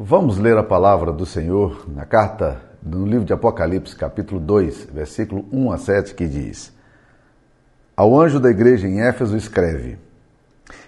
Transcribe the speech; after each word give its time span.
Vamos 0.00 0.38
ler 0.38 0.56
a 0.56 0.62
palavra 0.62 1.12
do 1.12 1.26
Senhor 1.26 1.84
na 1.88 2.06
carta 2.06 2.62
do 2.80 3.04
livro 3.04 3.24
de 3.24 3.32
Apocalipse, 3.32 3.96
capítulo 3.96 4.38
2, 4.38 4.90
versículo 4.92 5.44
1 5.50 5.72
a 5.72 5.76
7, 5.76 6.14
que 6.14 6.28
diz: 6.28 6.72
Ao 7.96 8.16
anjo 8.16 8.38
da 8.38 8.48
igreja 8.48 8.86
em 8.86 9.00
Éfeso 9.00 9.36
escreve: 9.36 9.98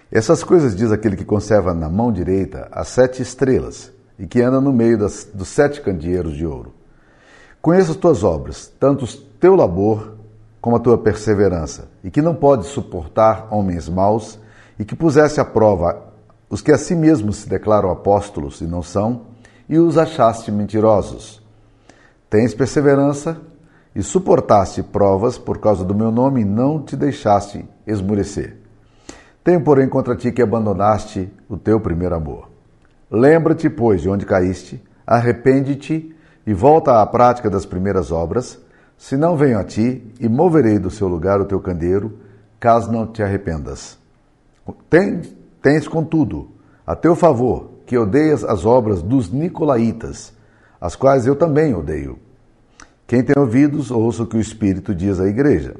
Essas 0.09 0.45
coisas 0.45 0.73
diz 0.73 0.93
aquele 0.93 1.17
que 1.17 1.25
conserva 1.25 1.73
na 1.73 1.89
mão 1.89 2.09
direita 2.09 2.69
as 2.71 2.87
sete 2.87 3.21
estrelas 3.21 3.91
e 4.17 4.25
que 4.25 4.41
anda 4.41 4.61
no 4.61 4.71
meio 4.71 4.97
das, 4.97 5.25
dos 5.25 5.49
sete 5.49 5.81
candeeiros 5.81 6.33
de 6.37 6.45
ouro. 6.47 6.73
Conheço 7.61 7.91
as 7.91 7.97
tuas 7.97 8.23
obras, 8.23 8.71
tanto 8.79 9.03
o 9.03 9.07
teu 9.41 9.57
labor 9.57 10.13
como 10.61 10.77
a 10.77 10.79
tua 10.79 10.97
perseverança, 10.97 11.89
e 12.01 12.09
que 12.09 12.21
não 12.21 12.33
podes 12.33 12.67
suportar 12.67 13.49
homens 13.51 13.89
maus, 13.89 14.39
e 14.79 14.85
que 14.85 14.95
pusesse 14.95 15.41
à 15.41 15.43
prova 15.43 16.10
os 16.51 16.61
que 16.61 16.71
a 16.71 16.77
si 16.77 16.93
mesmos 16.93 17.37
se 17.37 17.49
declaram 17.49 17.89
apóstolos 17.89 18.59
e 18.59 18.65
não 18.65 18.83
são, 18.83 19.21
e 19.69 19.79
os 19.79 19.97
achaste 19.97 20.51
mentirosos. 20.51 21.41
Tens 22.29 22.53
perseverança 22.53 23.39
e 23.95 24.03
suportaste 24.03 24.83
provas 24.83 25.37
por 25.37 25.59
causa 25.59 25.85
do 25.85 25.95
meu 25.95 26.11
nome 26.11 26.41
e 26.41 26.45
não 26.45 26.83
te 26.83 26.97
deixaste 26.97 27.65
esmurecer. 27.87 28.57
Tenho, 29.41 29.63
porém, 29.63 29.87
contra 29.87 30.13
ti 30.13 30.29
que 30.29 30.41
abandonaste 30.41 31.31
o 31.47 31.55
teu 31.55 31.79
primeiro 31.79 32.15
amor. 32.15 32.49
Lembra-te, 33.09 33.69
pois, 33.69 34.01
de 34.01 34.09
onde 34.09 34.25
caíste, 34.25 34.83
arrepende-te 35.07 36.13
e 36.45 36.53
volta 36.53 37.01
à 37.01 37.05
prática 37.05 37.49
das 37.49 37.65
primeiras 37.65 38.11
obras, 38.11 38.59
se 38.97 39.15
não 39.15 39.37
venho 39.37 39.57
a 39.57 39.63
ti 39.63 40.13
e 40.19 40.27
moverei 40.27 40.77
do 40.77 40.91
seu 40.91 41.07
lugar 41.07 41.39
o 41.39 41.45
teu 41.45 41.61
candeeiro, 41.61 42.19
caso 42.59 42.91
não 42.91 43.07
te 43.07 43.23
arrependas. 43.23 43.97
Tens 44.89 45.40
Tens, 45.61 45.87
contudo, 45.87 46.49
a 46.85 46.95
teu 46.95 47.15
favor 47.15 47.69
que 47.85 47.97
odeias 47.97 48.43
as 48.43 48.65
obras 48.65 49.01
dos 49.01 49.31
Nicolaitas, 49.31 50.33
as 50.79 50.95
quais 50.95 51.27
eu 51.27 51.35
também 51.35 51.75
odeio. 51.75 52.17
Quem 53.05 53.23
tem 53.23 53.35
ouvidos, 53.37 53.91
ouça 53.91 54.23
o 54.23 54.25
que 54.25 54.37
o 54.37 54.41
Espírito 54.41 54.95
diz 54.95 55.19
à 55.19 55.27
igreja. 55.27 55.75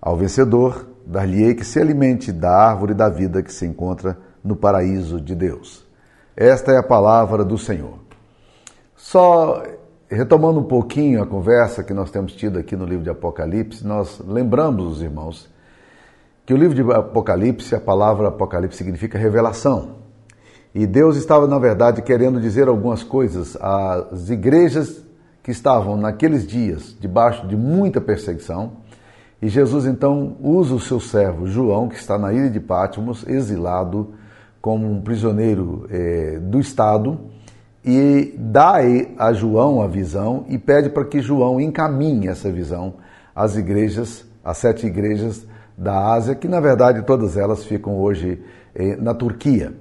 Ao 0.00 0.16
vencedor, 0.16 0.88
dar-lhe-ei 1.06 1.54
que 1.54 1.64
se 1.64 1.78
alimente 1.78 2.32
da 2.32 2.50
árvore 2.50 2.94
da 2.94 3.08
vida 3.08 3.42
que 3.42 3.52
se 3.52 3.66
encontra 3.66 4.18
no 4.42 4.56
paraíso 4.56 5.20
de 5.20 5.34
Deus. 5.34 5.86
Esta 6.36 6.72
é 6.72 6.78
a 6.78 6.82
palavra 6.82 7.44
do 7.44 7.58
Senhor. 7.58 7.98
Só 8.96 9.62
retomando 10.08 10.60
um 10.60 10.64
pouquinho 10.64 11.22
a 11.22 11.26
conversa 11.26 11.84
que 11.84 11.92
nós 11.92 12.10
temos 12.10 12.32
tido 12.32 12.58
aqui 12.58 12.74
no 12.74 12.86
livro 12.86 13.04
de 13.04 13.10
Apocalipse, 13.10 13.86
nós 13.86 14.20
lembramos 14.26 14.92
os 14.92 15.02
irmãos 15.02 15.48
que 16.48 16.54
o 16.54 16.56
livro 16.56 16.74
de 16.74 16.92
Apocalipse, 16.94 17.74
a 17.74 17.78
palavra 17.78 18.28
Apocalipse 18.28 18.78
significa 18.78 19.18
revelação. 19.18 19.96
E 20.74 20.86
Deus 20.86 21.18
estava, 21.18 21.46
na 21.46 21.58
verdade, 21.58 22.00
querendo 22.00 22.40
dizer 22.40 22.68
algumas 22.68 23.02
coisas 23.02 23.54
às 23.60 24.30
igrejas 24.30 25.04
que 25.42 25.50
estavam 25.50 25.94
naqueles 25.94 26.46
dias 26.46 26.96
debaixo 26.98 27.46
de 27.46 27.54
muita 27.54 28.00
perseguição. 28.00 28.78
E 29.42 29.48
Jesus 29.50 29.84
então 29.84 30.38
usa 30.40 30.74
o 30.74 30.80
seu 30.80 30.98
servo 30.98 31.46
João, 31.46 31.86
que 31.86 31.96
está 31.96 32.16
na 32.16 32.32
ilha 32.32 32.48
de 32.48 32.60
Patmos, 32.60 33.28
exilado 33.28 34.14
como 34.58 34.90
um 34.90 35.02
prisioneiro 35.02 35.86
eh, 35.90 36.38
do 36.40 36.58
Estado, 36.58 37.18
e 37.84 38.34
dá 38.38 38.76
a 39.18 39.34
João 39.34 39.82
a 39.82 39.86
visão 39.86 40.46
e 40.48 40.56
pede 40.56 40.88
para 40.88 41.04
que 41.04 41.20
João 41.20 41.60
encaminhe 41.60 42.26
essa 42.26 42.50
visão 42.50 42.94
às 43.36 43.54
igrejas, 43.54 44.24
às 44.42 44.56
sete 44.56 44.86
igrejas 44.86 45.46
da 45.78 46.12
Ásia, 46.12 46.34
que 46.34 46.48
na 46.48 46.58
verdade 46.58 47.02
todas 47.02 47.36
elas 47.36 47.64
ficam 47.64 47.96
hoje 48.00 48.42
eh, 48.74 48.96
na 48.96 49.14
Turquia. 49.14 49.72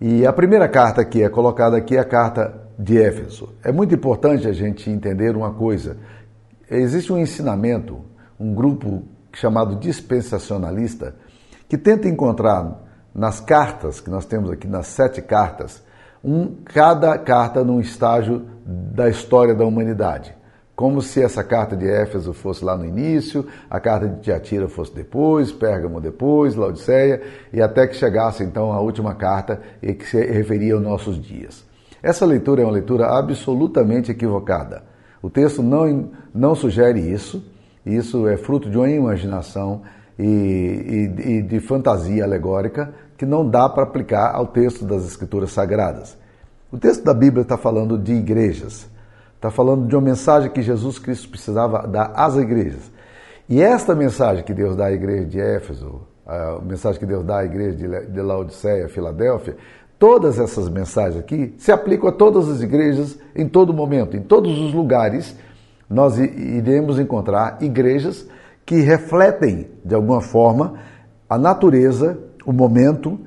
E 0.00 0.26
a 0.26 0.32
primeira 0.32 0.66
carta 0.66 1.04
que 1.04 1.22
é 1.22 1.28
colocada 1.28 1.76
aqui 1.76 1.96
é 1.96 2.00
a 2.00 2.04
carta 2.04 2.54
de 2.78 2.96
Éfeso. 2.98 3.52
É 3.62 3.70
muito 3.70 3.94
importante 3.94 4.48
a 4.48 4.52
gente 4.52 4.88
entender 4.88 5.36
uma 5.36 5.52
coisa. 5.52 5.98
Existe 6.70 7.12
um 7.12 7.18
ensinamento, 7.18 8.00
um 8.40 8.54
grupo 8.54 9.02
chamado 9.34 9.76
dispensacionalista, 9.76 11.14
que 11.68 11.76
tenta 11.76 12.08
encontrar 12.08 12.80
nas 13.14 13.38
cartas 13.38 14.00
que 14.00 14.08
nós 14.08 14.24
temos 14.24 14.50
aqui, 14.50 14.66
nas 14.66 14.86
sete 14.86 15.20
cartas, 15.20 15.82
um, 16.24 16.56
cada 16.64 17.18
carta 17.18 17.62
num 17.62 17.80
estágio 17.80 18.46
da 18.64 19.08
história 19.08 19.54
da 19.54 19.64
humanidade 19.64 20.37
como 20.78 21.02
se 21.02 21.20
essa 21.20 21.42
carta 21.42 21.76
de 21.76 21.90
Éfeso 21.90 22.32
fosse 22.32 22.64
lá 22.64 22.76
no 22.76 22.86
início, 22.86 23.44
a 23.68 23.80
carta 23.80 24.06
de 24.06 24.20
Tiatira 24.20 24.68
fosse 24.68 24.94
depois, 24.94 25.50
Pérgamo 25.50 26.00
depois, 26.00 26.54
Laodiceia, 26.54 27.20
e 27.52 27.60
até 27.60 27.84
que 27.88 27.96
chegasse 27.96 28.44
então 28.44 28.70
a 28.70 28.80
última 28.80 29.12
carta 29.16 29.60
e 29.82 29.92
que 29.92 30.06
se 30.06 30.24
referia 30.24 30.74
aos 30.74 30.82
nossos 30.84 31.20
dias. 31.20 31.64
Essa 32.00 32.24
leitura 32.24 32.62
é 32.62 32.64
uma 32.64 32.70
leitura 32.70 33.08
absolutamente 33.08 34.12
equivocada. 34.12 34.84
O 35.20 35.28
texto 35.28 35.64
não, 35.64 36.10
não 36.32 36.54
sugere 36.54 37.00
isso, 37.00 37.44
isso 37.84 38.28
é 38.28 38.36
fruto 38.36 38.70
de 38.70 38.78
uma 38.78 38.88
imaginação 38.88 39.82
e, 40.16 40.22
e, 40.22 41.38
e 41.38 41.42
de 41.42 41.58
fantasia 41.58 42.22
alegórica 42.22 42.94
que 43.16 43.26
não 43.26 43.44
dá 43.50 43.68
para 43.68 43.82
aplicar 43.82 44.32
ao 44.32 44.46
texto 44.46 44.84
das 44.84 45.04
Escrituras 45.04 45.50
Sagradas. 45.50 46.16
O 46.70 46.78
texto 46.78 47.02
da 47.02 47.12
Bíblia 47.12 47.42
está 47.42 47.58
falando 47.58 47.98
de 47.98 48.12
igrejas. 48.12 48.88
Está 49.38 49.52
falando 49.52 49.86
de 49.86 49.94
uma 49.94 50.02
mensagem 50.02 50.50
que 50.50 50.60
Jesus 50.60 50.98
Cristo 50.98 51.28
precisava 51.28 51.86
dar 51.86 52.10
às 52.12 52.34
igrejas. 52.34 52.90
E 53.48 53.62
esta 53.62 53.94
mensagem 53.94 54.42
que 54.42 54.52
Deus 54.52 54.74
dá 54.74 54.86
à 54.86 54.92
igreja 54.92 55.26
de 55.26 55.40
Éfeso, 55.40 56.00
a 56.26 56.58
mensagem 56.60 56.98
que 56.98 57.06
Deus 57.06 57.24
dá 57.24 57.38
à 57.38 57.44
igreja 57.44 57.76
de 57.76 58.20
Laodiceia, 58.20 58.88
Filadélfia, 58.88 59.56
todas 59.96 60.40
essas 60.40 60.68
mensagens 60.68 61.20
aqui 61.20 61.54
se 61.56 61.70
aplicam 61.70 62.08
a 62.08 62.12
todas 62.12 62.48
as 62.48 62.62
igrejas 62.62 63.16
em 63.32 63.48
todo 63.48 63.72
momento, 63.72 64.16
em 64.16 64.22
todos 64.22 64.58
os 64.58 64.74
lugares. 64.74 65.36
Nós 65.88 66.18
iremos 66.18 66.98
encontrar 66.98 67.58
igrejas 67.60 68.26
que 68.66 68.80
refletem, 68.80 69.68
de 69.84 69.94
alguma 69.94 70.20
forma, 70.20 70.80
a 71.30 71.38
natureza, 71.38 72.18
o 72.44 72.52
momento, 72.52 73.20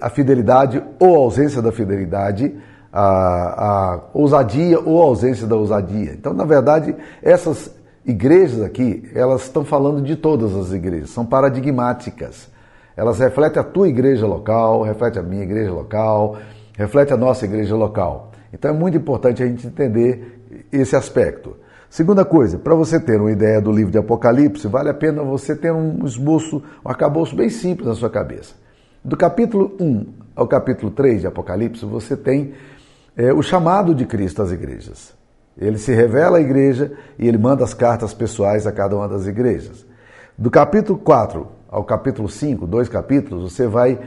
a 0.00 0.08
fidelidade 0.08 0.82
ou 0.98 1.14
a 1.14 1.18
ausência 1.18 1.60
da 1.60 1.70
fidelidade 1.70 2.56
a, 2.92 3.02
a 3.02 4.00
ousadia 4.14 4.80
ou 4.80 5.02
a 5.02 5.06
ausência 5.06 5.46
da 5.46 5.56
ousadia. 5.56 6.12
Então, 6.12 6.32
na 6.32 6.44
verdade, 6.44 6.94
essas 7.22 7.70
igrejas 8.04 8.62
aqui, 8.62 9.08
elas 9.14 9.42
estão 9.42 9.64
falando 9.64 10.02
de 10.02 10.16
todas 10.16 10.54
as 10.54 10.72
igrejas, 10.72 11.10
são 11.10 11.26
paradigmáticas. 11.26 12.48
Elas 12.96 13.18
refletem 13.18 13.60
a 13.60 13.64
tua 13.64 13.88
igreja 13.88 14.26
local, 14.26 14.82
refletem 14.82 15.20
a 15.20 15.24
minha 15.24 15.42
igreja 15.42 15.70
local, 15.70 16.38
refletem 16.76 17.14
a 17.14 17.16
nossa 17.16 17.44
igreja 17.44 17.76
local. 17.76 18.32
Então 18.52 18.70
é 18.70 18.74
muito 18.74 18.96
importante 18.96 19.42
a 19.42 19.46
gente 19.46 19.66
entender 19.66 20.66
esse 20.72 20.96
aspecto. 20.96 21.56
Segunda 21.90 22.24
coisa, 22.24 22.58
para 22.58 22.74
você 22.74 22.98
ter 22.98 23.20
uma 23.20 23.30
ideia 23.30 23.60
do 23.60 23.72
livro 23.72 23.90
de 23.90 23.98
Apocalipse, 23.98 24.66
vale 24.68 24.90
a 24.90 24.94
pena 24.94 25.22
você 25.22 25.54
ter 25.54 25.72
um 25.72 26.04
esboço, 26.04 26.62
um 26.84 26.88
arcabouço 26.88 27.36
bem 27.36 27.48
simples 27.48 27.88
na 27.88 27.94
sua 27.94 28.10
cabeça. 28.10 28.54
Do 29.04 29.16
capítulo 29.16 29.74
1 29.80 30.06
ao 30.36 30.46
capítulo 30.46 30.90
3 30.90 31.22
de 31.22 31.26
Apocalipse, 31.26 31.84
você 31.84 32.16
tem 32.16 32.52
é, 33.18 33.32
o 33.32 33.42
chamado 33.42 33.92
de 33.92 34.06
Cristo 34.06 34.40
às 34.40 34.52
igrejas. 34.52 35.12
Ele 35.60 35.76
se 35.76 35.92
revela 35.92 36.38
à 36.38 36.40
igreja 36.40 36.92
e 37.18 37.26
ele 37.26 37.36
manda 37.36 37.64
as 37.64 37.74
cartas 37.74 38.14
pessoais 38.14 38.64
a 38.64 38.70
cada 38.70 38.94
uma 38.94 39.08
das 39.08 39.26
igrejas. 39.26 39.84
Do 40.38 40.52
capítulo 40.52 40.96
4 41.00 41.48
ao 41.68 41.82
capítulo 41.82 42.28
5, 42.28 42.64
dois 42.64 42.88
capítulos, 42.88 43.52
você 43.52 43.66
vai 43.66 43.98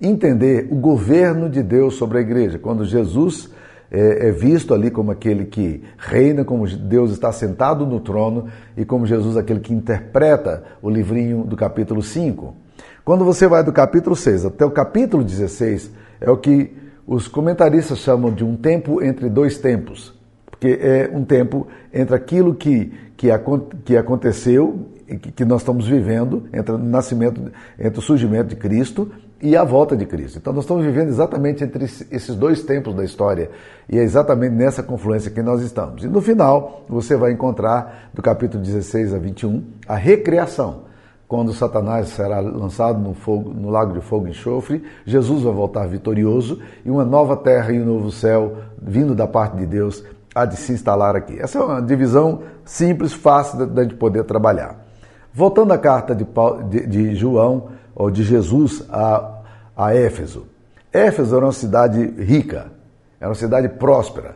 entender 0.00 0.68
o 0.70 0.76
governo 0.76 1.50
de 1.50 1.64
Deus 1.64 1.96
sobre 1.96 2.18
a 2.18 2.20
igreja. 2.20 2.60
Quando 2.60 2.84
Jesus 2.84 3.50
é, 3.90 4.28
é, 4.28 4.30
visto 4.30 4.72
ali 4.72 4.88
como 4.88 5.10
aquele 5.10 5.46
que 5.46 5.82
reina, 5.98 6.44
como 6.44 6.64
Deus 6.68 7.10
está 7.10 7.32
sentado 7.32 7.84
no 7.84 7.98
trono 7.98 8.46
e 8.76 8.84
como 8.84 9.04
Jesus 9.04 9.36
aquele 9.36 9.58
que 9.58 9.74
interpreta 9.74 10.62
o 10.80 10.88
livrinho 10.88 11.42
do 11.42 11.56
capítulo 11.56 12.00
5. 12.00 12.54
Quando 13.04 13.24
você 13.24 13.48
vai 13.48 13.64
do 13.64 13.72
capítulo 13.72 14.14
6 14.14 14.46
até 14.46 14.64
o 14.64 14.70
capítulo 14.70 15.24
16, 15.24 15.90
é 16.20 16.30
o 16.30 16.36
que 16.36 16.72
os 17.10 17.26
comentaristas 17.26 17.98
chamam 17.98 18.32
de 18.32 18.44
um 18.44 18.54
tempo 18.54 19.02
entre 19.02 19.28
dois 19.28 19.58
tempos, 19.58 20.14
porque 20.48 20.78
é 20.80 21.10
um 21.12 21.24
tempo 21.24 21.66
entre 21.92 22.14
aquilo 22.14 22.54
que, 22.54 22.92
que, 23.16 23.26
que 23.84 23.96
aconteceu, 23.96 24.86
que, 25.20 25.32
que 25.32 25.44
nós 25.44 25.62
estamos 25.62 25.88
vivendo, 25.88 26.44
entre 26.52 26.72
o 26.72 26.78
nascimento, 26.78 27.50
entre 27.76 27.98
o 27.98 28.00
surgimento 28.00 28.50
de 28.50 28.54
Cristo 28.54 29.10
e 29.42 29.56
a 29.56 29.64
volta 29.64 29.96
de 29.96 30.06
Cristo. 30.06 30.38
Então 30.38 30.52
nós 30.52 30.62
estamos 30.62 30.84
vivendo 30.84 31.08
exatamente 31.08 31.64
entre 31.64 31.82
esses 31.82 32.36
dois 32.36 32.62
tempos 32.62 32.94
da 32.94 33.04
história 33.04 33.50
e 33.88 33.98
é 33.98 34.02
exatamente 34.04 34.54
nessa 34.54 34.80
confluência 34.80 35.32
que 35.32 35.42
nós 35.42 35.62
estamos. 35.62 36.04
E 36.04 36.06
no 36.06 36.22
final 36.22 36.84
você 36.88 37.16
vai 37.16 37.32
encontrar 37.32 38.08
do 38.14 38.22
capítulo 38.22 38.62
16 38.62 39.14
a 39.14 39.18
21 39.18 39.64
a 39.88 39.96
recriação 39.96 40.89
quando 41.30 41.54
Satanás 41.54 42.08
será 42.08 42.40
lançado 42.40 42.98
no, 42.98 43.14
fogo, 43.14 43.54
no 43.54 43.70
lago 43.70 43.92
de 43.92 44.00
fogo 44.00 44.26
e 44.26 44.30
enxofre, 44.30 44.82
Jesus 45.06 45.44
vai 45.44 45.52
voltar 45.52 45.86
vitorioso 45.86 46.58
e 46.84 46.90
uma 46.90 47.04
nova 47.04 47.36
terra 47.36 47.70
e 47.70 47.80
um 47.80 47.84
novo 47.84 48.10
céu, 48.10 48.56
vindo 48.82 49.14
da 49.14 49.28
parte 49.28 49.56
de 49.56 49.64
Deus, 49.64 50.04
há 50.34 50.44
de 50.44 50.56
se 50.56 50.72
instalar 50.72 51.14
aqui. 51.14 51.38
Essa 51.40 51.60
é 51.60 51.62
uma 51.62 51.80
divisão 51.80 52.42
simples, 52.64 53.12
fácil 53.12 53.64
de, 53.64 53.86
de 53.86 53.94
poder 53.94 54.24
trabalhar. 54.24 54.84
Voltando 55.32 55.72
à 55.72 55.78
carta 55.78 56.16
de, 56.16 56.26
de, 56.68 56.86
de 56.88 57.14
João, 57.14 57.68
ou 57.94 58.10
de 58.10 58.24
Jesus 58.24 58.84
a, 58.90 59.42
a 59.76 59.94
Éfeso. 59.94 60.48
Éfeso 60.92 61.36
era 61.36 61.46
uma 61.46 61.52
cidade 61.52 62.06
rica, 62.20 62.72
era 63.20 63.28
uma 63.28 63.36
cidade 63.36 63.68
próspera, 63.68 64.34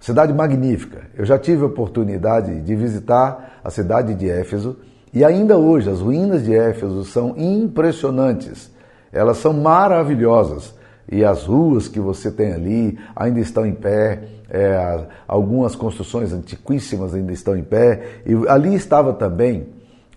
cidade 0.00 0.32
magnífica. 0.32 1.02
Eu 1.14 1.26
já 1.26 1.38
tive 1.38 1.64
a 1.64 1.66
oportunidade 1.66 2.62
de 2.62 2.74
visitar 2.74 3.60
a 3.62 3.68
cidade 3.68 4.14
de 4.14 4.30
Éfeso 4.30 4.78
e 5.12 5.24
ainda 5.24 5.56
hoje 5.58 5.90
as 5.90 6.00
ruínas 6.00 6.44
de 6.44 6.54
Éfeso 6.54 7.04
são 7.04 7.34
impressionantes. 7.36 8.70
Elas 9.12 9.38
são 9.38 9.52
maravilhosas 9.52 10.74
e 11.10 11.24
as 11.24 11.44
ruas 11.44 11.88
que 11.88 11.98
você 11.98 12.30
tem 12.30 12.52
ali 12.52 12.98
ainda 13.14 13.40
estão 13.40 13.66
em 13.66 13.74
pé. 13.74 14.22
É, 14.48 15.06
algumas 15.26 15.74
construções 15.74 16.32
antiquíssimas 16.32 17.14
ainda 17.14 17.32
estão 17.32 17.56
em 17.56 17.62
pé. 17.62 18.20
E 18.24 18.34
ali 18.48 18.74
estava 18.74 19.12
também 19.12 19.68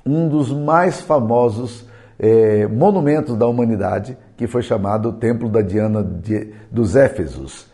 um 0.06 0.28
dos 0.28 0.52
mais 0.52 1.02
famosos 1.02 1.88
é, 2.20 2.68
monumentos 2.68 3.36
da 3.36 3.48
humanidade, 3.48 4.18
que 4.38 4.46
foi 4.46 4.62
chamado 4.62 5.14
Templo 5.14 5.50
da 5.50 5.62
Diana 5.62 6.04
de, 6.04 6.52
dos 6.72 6.96
Éfesos. 6.96 7.68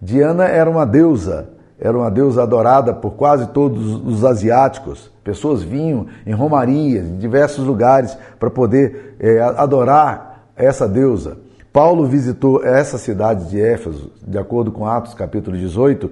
Diana 0.00 0.44
era 0.46 0.68
uma 0.68 0.84
deusa, 0.84 1.48
era 1.78 1.96
uma 1.96 2.10
deusa 2.10 2.42
adorada 2.42 2.94
por 2.94 3.12
quase 3.12 3.48
todos 3.48 3.94
os 4.04 4.24
asiáticos. 4.24 5.10
Pessoas 5.22 5.62
vinham 5.62 6.06
em 6.26 6.32
romarias, 6.32 7.06
em 7.06 7.18
diversos 7.18 7.64
lugares, 7.64 8.16
para 8.38 8.50
poder 8.50 9.16
é, 9.18 9.40
adorar 9.40 10.44
essa 10.56 10.88
deusa. 10.88 11.38
Paulo 11.72 12.06
visitou 12.06 12.64
essa 12.64 12.96
cidade 12.98 13.50
de 13.50 13.60
Éfeso, 13.60 14.12
de 14.24 14.38
acordo 14.38 14.70
com 14.70 14.86
Atos 14.86 15.12
capítulo 15.12 15.56
18, 15.56 16.08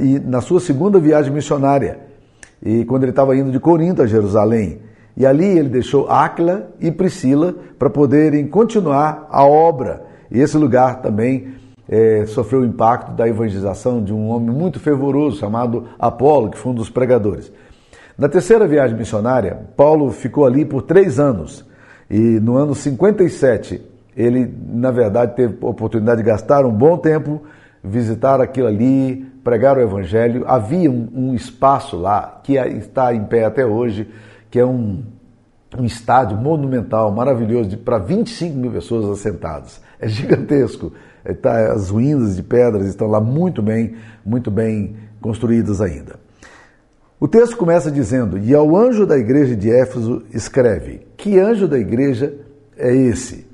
e 0.00 0.18
na 0.18 0.40
sua 0.40 0.58
segunda 0.58 0.98
viagem 0.98 1.32
missionária, 1.32 2.00
e 2.60 2.84
quando 2.84 3.04
ele 3.04 3.12
estava 3.12 3.36
indo 3.36 3.52
de 3.52 3.60
Corinto 3.60 4.02
a 4.02 4.06
Jerusalém. 4.06 4.80
E 5.16 5.24
ali 5.24 5.46
ele 5.46 5.68
deixou 5.68 6.10
Áquila 6.10 6.70
e 6.80 6.90
Priscila 6.90 7.54
para 7.78 7.88
poderem 7.88 8.48
continuar 8.48 9.28
a 9.30 9.44
obra. 9.44 10.02
E 10.28 10.40
esse 10.40 10.56
lugar 10.58 11.00
também 11.00 11.53
é, 11.88 12.24
sofreu 12.26 12.60
o 12.60 12.64
impacto 12.64 13.12
da 13.12 13.28
evangelização 13.28 14.02
de 14.02 14.12
um 14.12 14.28
homem 14.28 14.50
muito 14.50 14.80
fervoroso 14.80 15.38
chamado 15.38 15.86
Apolo, 15.98 16.50
que 16.50 16.58
foi 16.58 16.72
um 16.72 16.74
dos 16.74 16.90
pregadores. 16.90 17.52
Na 18.16 18.28
terceira 18.28 18.66
viagem 18.66 18.96
missionária, 18.96 19.58
Paulo 19.76 20.10
ficou 20.10 20.46
ali 20.46 20.64
por 20.64 20.82
três 20.82 21.18
anos. 21.18 21.64
E 22.08 22.18
no 22.40 22.56
ano 22.56 22.74
57, 22.74 23.82
ele, 24.16 24.52
na 24.68 24.90
verdade, 24.90 25.34
teve 25.34 25.56
a 25.60 25.66
oportunidade 25.66 26.22
de 26.22 26.28
gastar 26.28 26.64
um 26.64 26.72
bom 26.72 26.96
tempo, 26.96 27.42
visitar 27.82 28.40
aquilo 28.40 28.68
ali, 28.68 29.26
pregar 29.42 29.76
o 29.76 29.80
evangelho. 29.80 30.44
Havia 30.46 30.90
um, 30.90 31.08
um 31.12 31.34
espaço 31.34 31.96
lá 31.96 32.40
que 32.42 32.54
está 32.54 33.12
em 33.12 33.24
pé 33.24 33.44
até 33.44 33.66
hoje, 33.66 34.08
que 34.48 34.60
é 34.60 34.64
um, 34.64 35.02
um 35.76 35.84
estádio 35.84 36.36
monumental, 36.36 37.10
maravilhoso, 37.10 37.76
para 37.78 37.98
25 37.98 38.56
mil 38.56 38.70
pessoas 38.70 39.10
assentadas. 39.10 39.82
É 39.98 40.06
gigantesco. 40.06 40.92
É, 41.24 41.32
tá, 41.32 41.72
as 41.72 41.88
ruínas 41.88 42.36
de 42.36 42.42
pedras 42.42 42.86
estão 42.86 43.06
lá 43.06 43.20
muito 43.20 43.62
bem, 43.62 43.94
muito 44.24 44.50
bem 44.50 44.96
construídas 45.20 45.80
ainda. 45.80 46.16
O 47.18 47.26
texto 47.26 47.56
começa 47.56 47.90
dizendo: 47.90 48.38
E 48.38 48.54
ao 48.54 48.76
anjo 48.76 49.06
da 49.06 49.16
igreja 49.16 49.56
de 49.56 49.70
Éfeso 49.70 50.22
escreve. 50.32 51.06
Que 51.16 51.38
anjo 51.38 51.66
da 51.66 51.78
igreja 51.78 52.34
é 52.76 52.94
esse? 52.94 53.46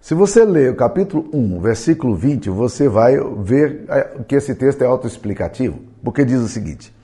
Se 0.00 0.14
você 0.14 0.44
ler 0.44 0.70
o 0.70 0.76
capítulo 0.76 1.28
1, 1.32 1.60
versículo 1.60 2.14
20, 2.14 2.48
você 2.50 2.88
vai 2.88 3.16
ver 3.42 3.84
é, 3.88 4.18
que 4.26 4.36
esse 4.36 4.54
texto 4.54 4.82
é 4.82 4.86
autoexplicativo, 4.86 5.80
porque 6.02 6.24
diz 6.24 6.40
o 6.40 6.48
seguinte: 6.48 6.94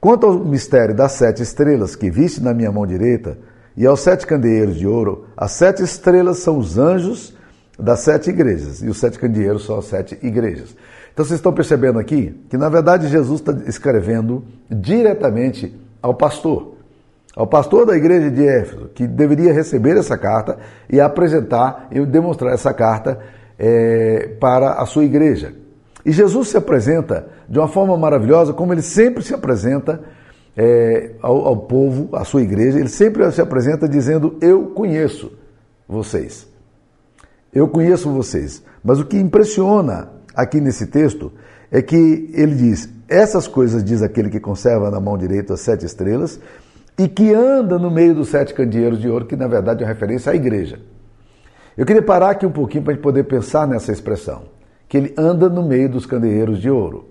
Quanto 0.00 0.26
ao 0.26 0.38
mistério 0.38 0.94
das 0.94 1.12
sete 1.12 1.42
estrelas 1.42 1.96
que 1.96 2.10
viste 2.10 2.42
na 2.42 2.54
minha 2.54 2.70
mão 2.70 2.86
direita, 2.86 3.38
e 3.76 3.86
aos 3.86 4.00
sete 4.00 4.26
candeeiros 4.26 4.76
de 4.76 4.86
ouro, 4.86 5.26
as 5.36 5.52
sete 5.52 5.82
estrelas 5.82 6.38
são 6.38 6.58
os 6.58 6.78
anjos 6.78 7.36
das 7.78 8.00
sete 8.00 8.30
igrejas, 8.30 8.82
e 8.82 8.88
os 8.88 8.98
sete 8.98 9.18
candeeiros 9.18 9.64
são 9.64 9.78
as 9.78 9.84
sete 9.84 10.18
igrejas. 10.22 10.74
Então 11.12 11.24
vocês 11.24 11.38
estão 11.38 11.52
percebendo 11.52 11.98
aqui 11.98 12.34
que, 12.48 12.56
na 12.56 12.68
verdade, 12.68 13.08
Jesus 13.08 13.40
está 13.40 13.52
escrevendo 13.66 14.44
diretamente 14.68 15.74
ao 16.02 16.14
pastor, 16.14 16.74
ao 17.36 17.46
pastor 17.46 17.86
da 17.86 17.96
igreja 17.96 18.30
de 18.30 18.46
Éfeso, 18.46 18.90
que 18.94 19.06
deveria 19.06 19.52
receber 19.52 19.96
essa 19.96 20.18
carta 20.18 20.58
e 20.90 21.00
apresentar 21.00 21.88
e 21.90 22.04
demonstrar 22.04 22.52
essa 22.52 22.72
carta 22.74 23.18
é, 23.58 24.36
para 24.40 24.72
a 24.72 24.86
sua 24.86 25.04
igreja. 25.04 25.52
E 26.04 26.12
Jesus 26.12 26.48
se 26.48 26.56
apresenta 26.56 27.26
de 27.48 27.58
uma 27.58 27.68
forma 27.68 27.96
maravilhosa, 27.96 28.52
como 28.52 28.72
ele 28.72 28.82
sempre 28.82 29.22
se 29.22 29.34
apresenta 29.34 30.00
é, 30.56 31.12
ao, 31.22 31.46
ao 31.46 31.56
povo, 31.56 32.08
à 32.16 32.24
sua 32.24 32.42
igreja, 32.42 32.78
ele 32.78 32.88
sempre 32.88 33.30
se 33.30 33.40
apresenta 33.40 33.88
dizendo: 33.88 34.36
Eu 34.40 34.66
conheço 34.68 35.32
vocês. 35.88 36.48
Eu 37.52 37.68
conheço 37.68 38.10
vocês. 38.10 38.62
Mas 38.84 39.00
o 39.00 39.04
que 39.04 39.16
impressiona 39.16 40.10
aqui 40.34 40.60
nesse 40.60 40.86
texto 40.86 41.32
é 41.70 41.82
que 41.82 42.30
ele 42.32 42.54
diz: 42.54 42.88
Essas 43.08 43.46
coisas 43.46 43.82
diz 43.82 44.02
aquele 44.02 44.30
que 44.30 44.40
conserva 44.40 44.90
na 44.90 45.00
mão 45.00 45.16
direita 45.18 45.54
as 45.54 45.60
sete 45.60 45.84
estrelas 45.84 46.40
e 46.98 47.08
que 47.08 47.32
anda 47.32 47.78
no 47.78 47.90
meio 47.90 48.14
dos 48.14 48.28
sete 48.28 48.52
candeeiros 48.52 49.00
de 49.00 49.08
ouro, 49.08 49.26
que 49.26 49.36
na 49.36 49.46
verdade 49.46 49.82
é 49.82 49.86
uma 49.86 49.92
referência 49.92 50.32
à 50.32 50.34
igreja. 50.34 50.80
Eu 51.76 51.86
queria 51.86 52.02
parar 52.02 52.30
aqui 52.30 52.44
um 52.44 52.50
pouquinho 52.50 52.82
para 52.82 52.92
a 52.92 52.94
gente 52.96 53.02
poder 53.02 53.24
pensar 53.24 53.66
nessa 53.68 53.92
expressão 53.92 54.42
que 54.88 54.96
ele 54.96 55.14
anda 55.16 55.48
no 55.48 55.62
meio 55.62 55.88
dos 55.88 56.06
candeeiros 56.06 56.60
de 56.60 56.70
ouro. 56.70 57.06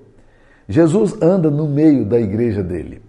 Jesus 0.67 1.15
anda 1.21 1.49
no 1.49 1.69
meio 1.69 2.03
da 2.03 2.19
igreja 2.19 2.63
dele. 2.63 3.01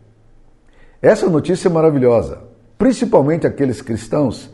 Essa 1.00 1.28
notícia 1.28 1.69
é 1.69 1.72
maravilhosa, 1.72 2.42
principalmente 2.76 3.46
aqueles 3.46 3.81
cristãos 3.81 4.50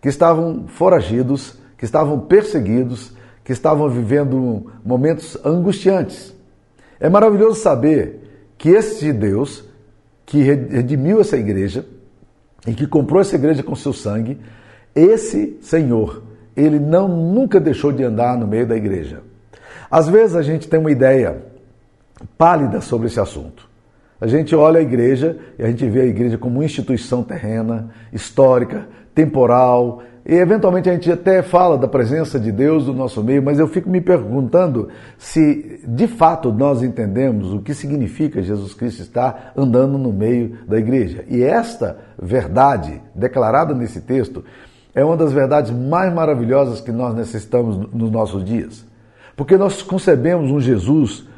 que 0.00 0.08
estavam 0.08 0.66
foragidos, 0.68 1.58
que 1.84 1.86
estavam 1.86 2.18
perseguidos, 2.18 3.12
que 3.44 3.52
estavam 3.52 3.90
vivendo 3.90 4.72
momentos 4.82 5.36
angustiantes. 5.44 6.34
É 6.98 7.10
maravilhoso 7.10 7.60
saber 7.60 8.54
que 8.56 8.70
esse 8.70 9.12
Deus, 9.12 9.62
que 10.24 10.40
redimiu 10.40 11.20
essa 11.20 11.36
igreja 11.36 11.84
e 12.66 12.72
que 12.72 12.86
comprou 12.86 13.20
essa 13.20 13.34
igreja 13.34 13.62
com 13.62 13.76
seu 13.76 13.92
sangue, 13.92 14.40
esse 14.94 15.58
Senhor, 15.60 16.22
ele 16.56 16.78
não 16.78 17.06
nunca 17.06 17.60
deixou 17.60 17.92
de 17.92 18.02
andar 18.02 18.38
no 18.38 18.46
meio 18.46 18.66
da 18.66 18.76
igreja. 18.76 19.20
Às 19.90 20.08
vezes 20.08 20.36
a 20.36 20.42
gente 20.42 20.66
tem 20.66 20.80
uma 20.80 20.90
ideia 20.90 21.42
pálida 22.38 22.80
sobre 22.80 23.08
esse 23.08 23.20
assunto. 23.20 23.68
A 24.18 24.26
gente 24.26 24.56
olha 24.56 24.78
a 24.78 24.82
igreja 24.82 25.36
e 25.58 25.62
a 25.62 25.66
gente 25.66 25.86
vê 25.86 26.00
a 26.00 26.06
igreja 26.06 26.38
como 26.38 26.60
uma 26.60 26.64
instituição 26.64 27.22
terrena, 27.22 27.90
histórica, 28.10 28.88
temporal, 29.14 30.02
e 30.26 30.34
eventualmente 30.36 30.88
a 30.88 30.94
gente 30.94 31.12
até 31.12 31.42
fala 31.42 31.76
da 31.76 31.86
presença 31.86 32.40
de 32.40 32.50
Deus 32.50 32.86
no 32.86 32.94
nosso 32.94 33.22
meio, 33.22 33.42
mas 33.42 33.58
eu 33.58 33.68
fico 33.68 33.90
me 33.90 34.00
perguntando 34.00 34.88
se 35.18 35.82
de 35.86 36.06
fato 36.06 36.50
nós 36.50 36.82
entendemos 36.82 37.52
o 37.52 37.60
que 37.60 37.74
significa 37.74 38.40
Jesus 38.40 38.72
Cristo 38.72 39.02
estar 39.02 39.52
andando 39.54 39.98
no 39.98 40.12
meio 40.12 40.56
da 40.66 40.78
igreja. 40.78 41.24
E 41.28 41.42
esta 41.42 41.98
verdade 42.18 43.02
declarada 43.14 43.74
nesse 43.74 44.00
texto 44.00 44.42
é 44.94 45.04
uma 45.04 45.16
das 45.16 45.30
verdades 45.30 45.70
mais 45.70 46.10
maravilhosas 46.14 46.80
que 46.80 46.92
nós 46.92 47.14
necessitamos 47.14 47.92
nos 47.92 48.10
nossos 48.10 48.42
dias. 48.42 48.86
Porque 49.36 49.58
nós 49.58 49.82
concebemos 49.82 50.50
um 50.50 50.60
Jesus 50.60 51.28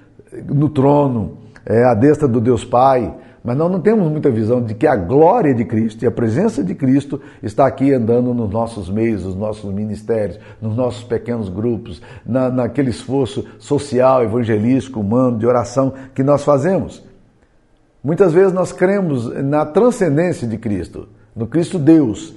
no 0.49 0.69
trono, 0.69 1.39
é, 1.65 1.83
à 1.85 1.95
destra 1.95 2.29
do 2.29 2.41
Deus 2.41 2.65
Pai, 2.65 3.13
mas 3.47 3.57
nós 3.57 3.71
não 3.71 3.81
temos 3.81 4.11
muita 4.11 4.29
visão 4.29 4.61
de 4.61 4.75
que 4.75 4.89
a 4.89 4.97
glória 4.97 5.55
de 5.55 5.65
Cristo 5.65 6.03
e 6.03 6.07
a 6.07 6.11
presença 6.11 6.65
de 6.65 6.75
Cristo 6.75 7.21
está 7.41 7.65
aqui 7.65 7.93
andando 7.93 8.35
nos 8.35 8.51
nossos 8.51 8.91
meios, 8.91 9.25
nos 9.25 9.37
nossos 9.37 9.73
ministérios, 9.73 10.41
nos 10.61 10.75
nossos 10.75 11.05
pequenos 11.05 11.49
grupos, 11.49 12.03
na, 12.27 12.51
naquele 12.51 12.91
esforço 12.91 13.47
social, 13.57 14.25
evangelístico, 14.25 14.99
humano, 14.99 15.39
de 15.39 15.47
oração 15.47 15.95
que 16.13 16.25
nós 16.25 16.43
fazemos. 16.43 17.05
Muitas 18.03 18.33
vezes 18.33 18.53
nós 18.53 18.73
cremos 18.73 19.33
na 19.45 19.65
transcendência 19.65 20.49
de 20.49 20.59
Cristo, 20.59 21.07
no 21.35 21.47
Cristo 21.47 21.79
Deus, 21.79 22.35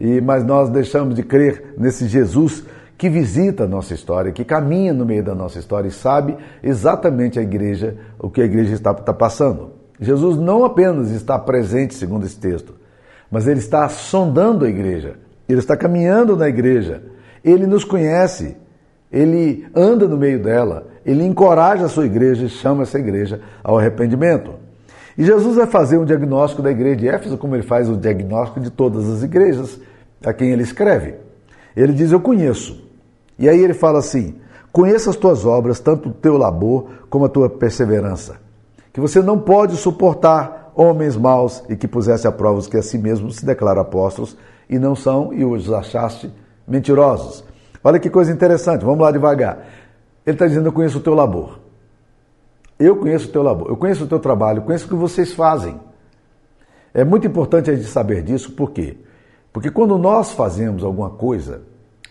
e 0.00 0.20
mas 0.20 0.44
nós 0.44 0.68
deixamos 0.68 1.14
de 1.14 1.22
crer 1.22 1.76
nesse 1.78 2.08
Jesus 2.08 2.64
que 2.98 3.08
visita 3.08 3.62
a 3.62 3.68
nossa 3.68 3.94
história, 3.94 4.32
que 4.32 4.44
caminha 4.44 4.92
no 4.92 5.06
meio 5.06 5.22
da 5.22 5.32
nossa 5.32 5.60
história 5.60 5.86
e 5.86 5.92
sabe 5.92 6.36
exatamente 6.60 7.38
a 7.38 7.42
igreja, 7.42 7.96
o 8.18 8.28
que 8.28 8.42
a 8.42 8.44
igreja 8.44 8.74
está, 8.74 8.90
está 8.90 9.14
passando. 9.14 9.83
Jesus 10.00 10.36
não 10.36 10.64
apenas 10.64 11.10
está 11.10 11.38
presente, 11.38 11.94
segundo 11.94 12.26
esse 12.26 12.38
texto, 12.38 12.74
mas 13.30 13.46
ele 13.46 13.60
está 13.60 13.88
sondando 13.88 14.64
a 14.64 14.68
igreja, 14.68 15.16
ele 15.48 15.58
está 15.58 15.76
caminhando 15.76 16.36
na 16.36 16.48
igreja, 16.48 17.02
ele 17.44 17.66
nos 17.66 17.84
conhece, 17.84 18.56
ele 19.10 19.66
anda 19.74 20.08
no 20.08 20.16
meio 20.16 20.42
dela, 20.42 20.88
ele 21.04 21.24
encoraja 21.24 21.84
a 21.84 21.88
sua 21.88 22.06
igreja 22.06 22.46
e 22.46 22.48
chama 22.48 22.82
essa 22.82 22.98
igreja 22.98 23.40
ao 23.62 23.78
arrependimento. 23.78 24.54
E 25.16 25.24
Jesus 25.24 25.56
vai 25.56 25.66
fazer 25.66 25.98
um 25.98 26.04
diagnóstico 26.04 26.62
da 26.62 26.70
igreja 26.70 26.96
de 26.96 27.08
Éfeso, 27.08 27.38
como 27.38 27.54
ele 27.54 27.62
faz 27.62 27.88
o 27.88 27.96
diagnóstico 27.96 28.58
de 28.58 28.70
todas 28.70 29.08
as 29.08 29.22
igrejas 29.22 29.78
a 30.24 30.32
quem 30.32 30.50
ele 30.50 30.62
escreve. 30.62 31.14
Ele 31.76 31.92
diz: 31.92 32.10
Eu 32.10 32.20
conheço. 32.20 32.82
E 33.38 33.48
aí 33.48 33.62
ele 33.62 33.74
fala 33.74 34.00
assim: 34.00 34.36
Conheça 34.72 35.10
as 35.10 35.16
tuas 35.16 35.46
obras, 35.46 35.78
tanto 35.78 36.08
o 36.08 36.12
teu 36.12 36.36
labor 36.36 36.86
como 37.08 37.24
a 37.24 37.28
tua 37.28 37.48
perseverança. 37.48 38.40
Que 38.94 39.00
você 39.00 39.20
não 39.20 39.38
pode 39.38 39.76
suportar 39.76 40.70
homens 40.72 41.16
maus 41.16 41.64
e 41.68 41.74
que 41.74 41.88
pusesse 41.88 42.28
a 42.28 42.32
prova 42.32 42.60
os 42.60 42.68
que 42.68 42.76
a 42.76 42.82
si 42.82 42.96
mesmos 42.96 43.36
se 43.36 43.44
declaram 43.44 43.82
apóstolos 43.82 44.36
e 44.70 44.78
não 44.78 44.94
são 44.94 45.34
e 45.34 45.44
os 45.44 45.70
achaste 45.72 46.32
mentirosos. 46.66 47.44
Olha 47.82 47.98
que 47.98 48.08
coisa 48.08 48.32
interessante, 48.32 48.84
vamos 48.84 49.00
lá 49.00 49.10
devagar. 49.10 49.66
Ele 50.24 50.36
está 50.36 50.46
dizendo: 50.46 50.68
Eu 50.68 50.72
conheço 50.72 50.98
o 50.98 51.00
teu 51.00 51.12
labor. 51.12 51.58
Eu 52.78 52.94
conheço 52.96 53.28
o 53.28 53.32
teu 53.32 53.42
labor, 53.42 53.68
eu 53.68 53.76
conheço 53.76 54.04
o 54.04 54.06
teu 54.06 54.20
trabalho, 54.20 54.58
eu 54.58 54.62
conheço 54.62 54.86
o 54.86 54.88
que 54.88 54.94
vocês 54.94 55.32
fazem. 55.32 55.78
É 56.92 57.02
muito 57.02 57.26
importante 57.26 57.70
a 57.70 57.74
gente 57.74 57.88
saber 57.88 58.22
disso, 58.22 58.52
por 58.52 58.70
quê? 58.70 58.96
Porque 59.52 59.72
quando 59.72 59.98
nós 59.98 60.30
fazemos 60.30 60.84
alguma 60.84 61.10
coisa, 61.10 61.62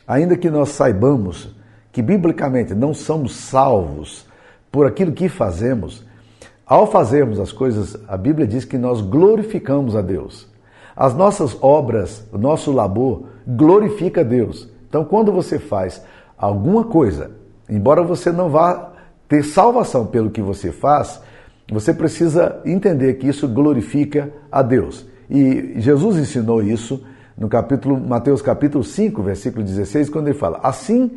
ainda 0.06 0.36
que 0.36 0.50
nós 0.50 0.70
saibamos 0.70 1.56
que 1.94 2.02
biblicamente 2.02 2.74
não 2.74 2.94
somos 2.94 3.36
salvos 3.36 4.28
por 4.70 4.86
aquilo 4.86 5.14
que 5.14 5.30
fazemos, 5.30 6.06
ao 6.66 6.88
fazermos 6.88 7.40
as 7.40 7.52
coisas, 7.52 7.98
a 8.08 8.16
Bíblia 8.16 8.48
diz 8.48 8.64
que 8.64 8.78
nós 8.78 9.02
glorificamos 9.02 9.96
a 9.96 10.02
Deus. 10.02 10.48
As 10.96 11.14
nossas 11.14 11.58
obras, 11.62 12.28
o 12.32 12.38
nosso 12.38 12.72
labor 12.72 13.24
glorifica 13.48 14.22
a 14.22 14.24
Deus. 14.24 14.70
Então, 14.88 15.04
quando 15.04 15.32
você 15.32 15.60
faz 15.60 16.04
alguma 16.38 16.84
coisa, 16.84 17.32
embora 17.70 18.04
você 18.04 18.32
não 18.32 18.50
vá 18.50 18.94
ter 19.28 19.44
salvação 19.44 20.06
pelo 20.06 20.30
que 20.30 20.42
você 20.42 20.72
faz, 20.72 21.22
você 21.72 21.94
precisa 21.94 22.62
entender 22.66 23.16
que 23.16 23.28
isso 23.28 23.48
glorifica 23.48 24.32
a 24.52 24.62
Deus. 24.62 25.06
E 25.30 25.74
Jesus 25.78 26.18
ensinou 26.18 26.62
isso 26.62 27.04
no 27.38 27.50
capítulo 27.50 28.00
Mateus 28.00 28.42
capítulo 28.42 28.84
5, 28.84 29.24
versículo 29.24 29.64
16, 29.64 30.10
quando 30.10 30.28
ele 30.28 30.38
fala: 30.38 30.60
"Assim 30.62 31.10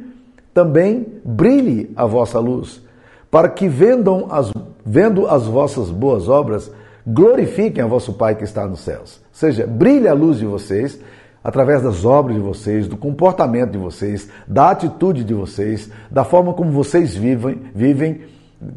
também 0.55 1.07
brilhe 1.25 1.93
a 1.95 2.07
vossa 2.07 2.39
luz, 2.39 2.81
para 3.31 3.49
que 3.49 3.69
vendam 3.69 4.29
as, 4.31 4.53
vendo 4.85 5.27
as 5.27 5.45
vossas 5.45 5.91
boas 5.91 6.29
obras, 6.29 6.71
glorifiquem 7.07 7.83
a 7.83 7.87
vosso 7.87 8.13
Pai 8.15 8.35
que 8.35 8.45
está 8.45 8.67
nos 8.67 8.81
céus." 8.81 9.17
Ou 9.17 9.39
seja, 9.39 9.67
brilhe 9.67 10.09
a 10.09 10.15
luz 10.15 10.39
de 10.39 10.47
vocês 10.47 10.99
através 11.47 11.81
das 11.81 12.05
obras 12.05 12.35
de 12.35 12.43
vocês, 12.43 12.89
do 12.89 12.97
comportamento 12.97 13.71
de 13.71 13.79
vocês, 13.79 14.29
da 14.49 14.71
atitude 14.71 15.23
de 15.23 15.33
vocês, 15.33 15.89
da 16.11 16.25
forma 16.25 16.53
como 16.53 16.73
vocês 16.73 17.15
vivem, 17.15 17.63
vivem, 17.73 18.23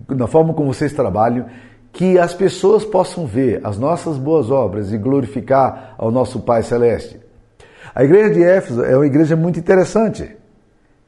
da 0.07 0.27
forma 0.27 0.53
como 0.53 0.71
vocês 0.71 0.93
trabalham, 0.93 1.47
que 1.91 2.19
as 2.19 2.33
pessoas 2.35 2.85
possam 2.85 3.25
ver 3.25 3.59
as 3.63 3.79
nossas 3.79 4.19
boas 4.19 4.51
obras 4.51 4.93
e 4.93 4.99
glorificar 4.99 5.95
ao 5.97 6.11
nosso 6.11 6.41
Pai 6.41 6.61
Celeste. 6.61 7.19
A 7.95 8.03
igreja 8.03 8.33
de 8.35 8.43
Éfeso 8.43 8.83
é 8.83 8.95
uma 8.95 9.07
igreja 9.07 9.35
muito 9.35 9.59
interessante. 9.59 10.29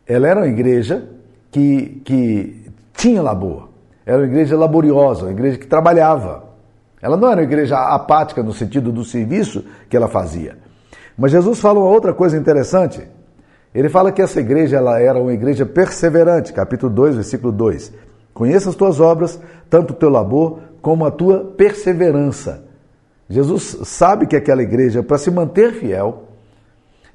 Ela 0.08 0.28
era 0.28 0.40
uma 0.40 0.48
igreja 0.48 1.08
que, 1.52 2.02
que 2.04 2.61
tinha 2.94 3.22
labor, 3.22 3.70
era 4.06 4.18
uma 4.18 4.26
igreja 4.28 4.58
laboriosa, 4.58 5.24
uma 5.24 5.32
igreja 5.32 5.58
que 5.58 5.68
trabalhava. 5.68 6.44
Ela 7.02 7.18
não 7.18 7.28
era 7.30 7.42
uma 7.42 7.46
igreja 7.46 7.78
apática 7.78 8.44
no 8.44 8.54
sentido 8.54 8.92
do 8.92 9.04
serviço 9.04 9.64
que 9.90 9.98
ela 9.98 10.08
fazia. 10.08 10.58
Mas 11.18 11.32
Jesus 11.32 11.60
fala 11.60 11.80
uma 11.80 11.90
outra 11.90 12.14
coisa 12.14 12.38
interessante. 12.38 13.02
Ele 13.74 13.90
fala 13.90 14.12
que 14.12 14.22
essa 14.22 14.40
igreja 14.40 14.78
ela 14.78 15.00
era 15.00 15.20
uma 15.20 15.34
igreja 15.34 15.66
perseverante, 15.66 16.54
capítulo 16.54 16.94
2, 16.94 17.16
versículo 17.16 17.52
2. 17.52 17.94
Conheça 18.34 18.70
as 18.70 18.76
tuas 18.76 19.00
obras, 19.00 19.40
tanto 19.70 19.92
o 19.92 19.96
teu 19.96 20.10
labor 20.10 20.60
como 20.82 21.06
a 21.06 21.12
tua 21.12 21.54
perseverança. 21.58 22.64
Jesus 23.30 23.78
sabe 23.84 24.26
que 24.26 24.36
aquela 24.36 24.62
igreja, 24.62 25.02
para 25.02 25.18
se 25.18 25.32
manter 25.32 25.74
fiel 25.74 26.24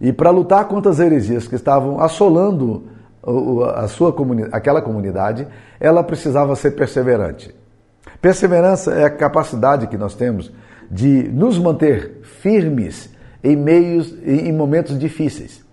e 0.01 0.13
para 0.13 0.31
lutar 0.31 0.67
contra 0.67 0.91
as 0.91 0.99
heresias 0.99 1.47
que 1.47 1.55
estavam 1.55 2.01
assolando 2.01 2.85
a 3.75 3.89
sua 3.89 4.13
comuni 4.13 4.47
aquela 4.53 4.81
comunidade, 4.81 5.47
ela 5.81 6.03
precisava 6.05 6.55
ser 6.55 6.73
perseverante. 6.73 7.55
Perseverança 8.21 8.93
é 8.93 9.05
a 9.05 9.11
capacidade 9.11 9.89
que 9.89 9.99
nós 9.99 10.15
temos 10.15 10.53
de 10.91 11.29
nos 11.29 11.59
manter 11.59 12.21
firmes 12.23 13.11
em 13.43 13.57
meios 13.57 14.15
em 14.25 14.53
momentos 14.53 14.99
difíceis. 14.99 15.65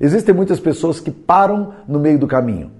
Existem 0.00 0.34
muitas 0.34 0.58
pessoas 0.58 0.98
que 0.98 1.10
param 1.10 1.74
no 1.86 1.98
meio 1.98 2.18
do 2.18 2.26
caminho. 2.26 2.70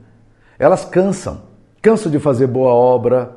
Elas 0.59 0.85
cansam, 0.85 1.43
cansam 1.81 2.11
de 2.11 2.19
fazer 2.19 2.47
boa 2.47 2.73
obra, 2.73 3.37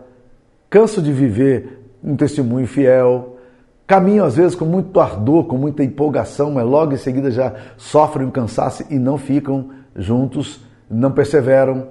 cansam 0.70 1.04
de 1.04 1.12
viver 1.12 1.84
um 2.04 2.16
testemunho 2.16 2.68
fiel, 2.68 3.38
caminham 3.86 4.26
às 4.26 4.36
vezes 4.36 4.56
com 4.56 4.66
muito 4.66 5.00
ardor, 5.00 5.46
com 5.46 5.58
muita 5.58 5.84
empolgação, 5.84 6.52
mas 6.52 6.66
logo 6.66 6.94
em 6.94 6.98
seguida 6.98 7.30
já 7.30 7.54
sofrem 7.78 8.28
um 8.28 8.32
cansaço 8.32 8.84
e 8.90 8.98
não 8.98 9.18
ficam 9.18 9.70
juntos, 9.96 10.67
não 10.90 11.12
perseveram. 11.12 11.88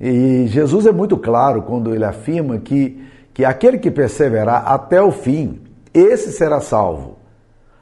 E 0.00 0.46
Jesus 0.46 0.86
é 0.86 0.92
muito 0.92 1.16
claro 1.16 1.62
quando 1.62 1.94
ele 1.94 2.04
afirma 2.04 2.58
que, 2.58 3.02
que 3.34 3.44
aquele 3.44 3.78
que 3.78 3.90
perseverar 3.90 4.66
até 4.66 5.02
o 5.02 5.10
fim, 5.10 5.60
esse 5.92 6.32
será 6.32 6.60
salvo. 6.60 7.18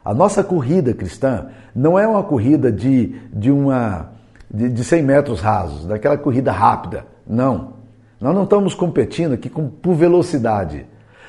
A 0.04 0.14
nossa 0.14 0.42
corrida 0.42 0.94
cristã 0.94 1.48
não 1.75 1.98
é 1.98 2.06
uma 2.06 2.22
corrida 2.22 2.72
de, 2.72 3.14
de, 3.32 3.50
uma, 3.50 4.10
de, 4.50 4.68
de 4.68 4.82
100 4.82 5.02
metros 5.02 5.40
rasos, 5.40 5.87
daquela 5.87 6.16
corrida 6.16 6.50
rápida. 6.50 7.06
Não. 7.26 7.75
Nós 8.20 8.34
não 8.34 8.44
estamos 8.44 8.75
competindo 8.75 9.34
aqui 9.34 9.48
com, 9.48 9.68
por 9.68 9.94
velocidade. 9.94 10.87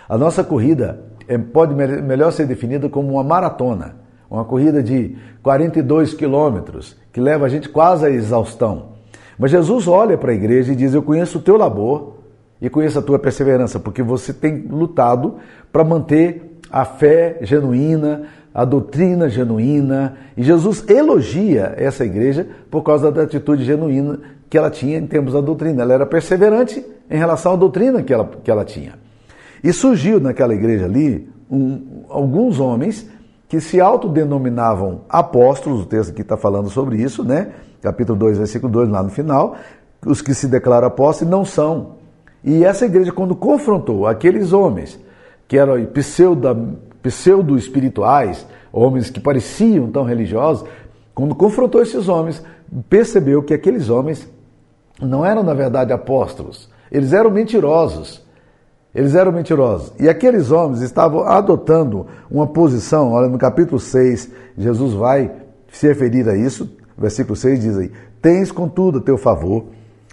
A 0.08 0.18
nossa 0.18 0.44
corrida 0.44 1.02
é, 1.28 1.38
pode 1.38 1.76
melhor 1.76 2.32
ser 2.32 2.48
definida 2.48 2.90
como 2.90 3.14
uma 3.14 3.24
maratona, 3.24 3.96
uma 4.30 4.44
corrida 4.44 4.82
de 4.82 5.16
42 5.44 6.16
quilômetros, 6.16 6.98
que 7.14 7.22
leva 7.22 7.46
a 7.46 7.50
gente 7.50 7.70
quase 7.70 8.06
à 8.06 8.10
exaustão. 8.10 8.89
Mas 9.40 9.52
Jesus 9.52 9.88
olha 9.88 10.18
para 10.18 10.34
a 10.34 10.36
igreja 10.36 10.74
e 10.74 10.76
diz: 10.76 10.94
Eu 10.94 11.02
conheço 11.02 11.38
o 11.38 11.42
teu 11.42 11.56
labor 11.56 12.18
e 12.62 12.70
conheço 12.70 13.00
a 13.00 13.02
tua 13.02 13.18
perseverança, 13.18 13.80
porque 13.80 14.04
você 14.04 14.34
tem 14.34 14.68
lutado 14.70 15.36
para 15.72 15.82
manter 15.82 16.60
a 16.70 16.84
fé 16.84 17.40
genuína, 17.42 18.24
a 18.54 18.66
doutrina 18.66 19.30
genuína. 19.30 20.18
E 20.36 20.44
Jesus 20.44 20.84
elogia 20.90 21.74
essa 21.78 22.04
igreja 22.04 22.46
por 22.70 22.84
causa 22.84 23.10
da 23.10 23.24
atitude 23.24 23.64
genuína 23.64 24.20
que 24.50 24.58
ela 24.58 24.70
tinha 24.70 24.98
em 24.98 25.08
termos 25.08 25.32
da 25.32 25.40
doutrina. 25.40 25.84
Ela 25.84 25.94
era 25.94 26.06
perseverante 26.06 26.86
em 27.10 27.18
relação 27.18 27.54
à 27.54 27.56
doutrina 27.56 28.04
que 28.04 28.14
ela, 28.14 28.30
que 28.44 28.52
ela 28.52 28.66
tinha. 28.66 28.96
E 29.64 29.72
surgiu 29.72 30.20
naquela 30.20 30.54
igreja 30.54 30.84
ali 30.84 31.30
um, 31.50 32.04
alguns 32.10 32.60
homens 32.60 33.10
que 33.48 33.60
se 33.60 33.80
autodenominavam 33.80 35.02
apóstolos, 35.10 35.82
o 35.82 35.86
texto 35.86 36.12
aqui 36.12 36.22
está 36.22 36.38
falando 36.38 36.70
sobre 36.70 37.02
isso, 37.02 37.24
né? 37.24 37.52
Capítulo 37.82 38.18
2, 38.18 38.38
versículo 38.38 38.72
2, 38.72 38.90
lá 38.90 39.04
no 39.04 39.10
final. 39.10 39.56
Os 40.06 40.22
que 40.22 40.34
se 40.34 40.48
declaram 40.48 40.88
apóstolos 40.88 41.32
não 41.32 41.46
são. 41.46 41.96
E 42.44 42.64
essa 42.64 42.86
igreja, 42.86 43.12
quando 43.12 43.36
confrontou 43.36 44.08
aqueles 44.08 44.54
homens 44.54 45.00
que 45.48 45.58
eram 45.58 45.84
pseudo 45.86 46.78
pseudo-espirituais, 47.02 48.46
homens 48.74 49.10
que 49.10 49.22
pareciam 49.22 49.90
tão 49.90 50.04
religiosos, 50.04 50.68
quando 51.16 51.34
confrontou 51.34 51.82
esses 51.82 52.10
homens, 52.10 52.44
percebeu 52.90 53.42
que 53.42 53.54
aqueles 53.54 53.90
homens 53.90 54.28
não 55.02 55.26
eram, 55.26 55.44
na 55.44 55.54
verdade, 55.54 55.94
apóstolos, 55.94 56.70
eles 56.92 57.14
eram 57.14 57.32
mentirosos. 57.32 58.22
Eles 58.94 59.14
eram 59.14 59.32
mentirosos. 59.32 59.94
E 60.00 60.10
aqueles 60.10 60.50
homens 60.52 60.82
estavam 60.82 61.24
adotando 61.24 62.08
uma 62.30 62.48
posição, 62.48 63.12
olha, 63.12 63.30
no 63.30 63.38
capítulo 63.38 63.80
6, 63.80 64.32
Jesus 64.58 64.94
vai 64.94 65.32
se 65.72 65.88
referir 65.88 66.28
a 66.28 66.36
isso, 66.36 66.70
versículo 67.00 67.36
6 67.36 67.60
diz 67.60 67.78
aí: 67.78 67.92
Tens, 68.22 68.52
contudo, 68.52 69.00
a 69.00 69.02
teu 69.02 69.18
favor, 69.18 69.66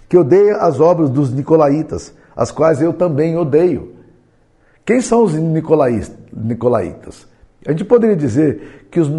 que 0.07 0.17
odeia 0.17 0.57
as 0.57 0.79
obras 0.79 1.09
dos 1.09 1.33
nicolaítas, 1.33 2.13
as 2.35 2.51
quais 2.51 2.81
eu 2.81 2.93
também 2.93 3.37
odeio. 3.37 3.93
Quem 4.85 5.01
são 5.01 5.23
os 5.23 5.33
nicolaítas? 5.33 7.27
A 7.65 7.71
gente 7.71 7.83
poderia 7.83 8.15
dizer 8.15 8.87
que 8.89 8.99
os 8.99 9.09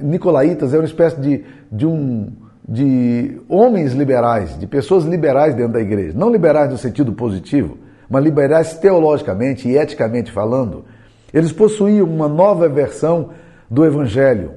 nicolaítas 0.00 0.72
é 0.72 0.78
uma 0.78 0.86
espécie 0.86 1.20
de, 1.20 1.44
de, 1.70 1.86
um, 1.86 2.32
de 2.66 3.38
homens 3.46 3.92
liberais, 3.92 4.58
de 4.58 4.66
pessoas 4.66 5.04
liberais 5.04 5.54
dentro 5.54 5.74
da 5.74 5.80
igreja. 5.80 6.16
Não 6.16 6.30
liberais 6.30 6.70
no 6.70 6.78
sentido 6.78 7.12
positivo, 7.12 7.76
mas 8.08 8.24
liberais 8.24 8.78
teologicamente 8.78 9.68
e 9.68 9.76
eticamente 9.76 10.32
falando. 10.32 10.86
Eles 11.34 11.52
possuíam 11.52 12.06
uma 12.06 12.28
nova 12.28 12.66
versão 12.66 13.30
do 13.68 13.84
evangelho. 13.84 14.52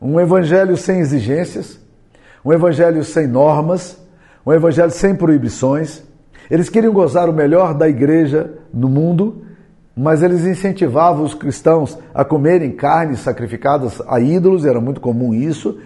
Um 0.00 0.20
evangelho 0.20 0.76
sem 0.76 1.00
exigências, 1.00 1.78
um 2.44 2.52
evangelho 2.52 3.02
sem 3.02 3.26
normas, 3.26 3.98
um 4.46 4.52
evangelho 4.52 4.90
sem 4.90 5.14
proibições. 5.14 6.02
Eles 6.50 6.68
queriam 6.68 6.92
gozar 6.92 7.28
o 7.28 7.32
melhor 7.32 7.74
da 7.74 7.88
igreja 7.88 8.52
no 8.72 8.88
mundo 8.88 9.48
mas 10.00 10.22
eles 10.22 10.44
incentivavam 10.44 11.24
os 11.24 11.34
cristãos 11.34 11.98
a 12.14 12.24
comerem 12.24 12.70
carnes 12.70 13.18
sacrificadas 13.18 14.00
a 14.06 14.20
ídolos, 14.20 14.64
era 14.64 14.80
muito 14.80 15.00
comum 15.00 15.34
isso. 15.34 15.80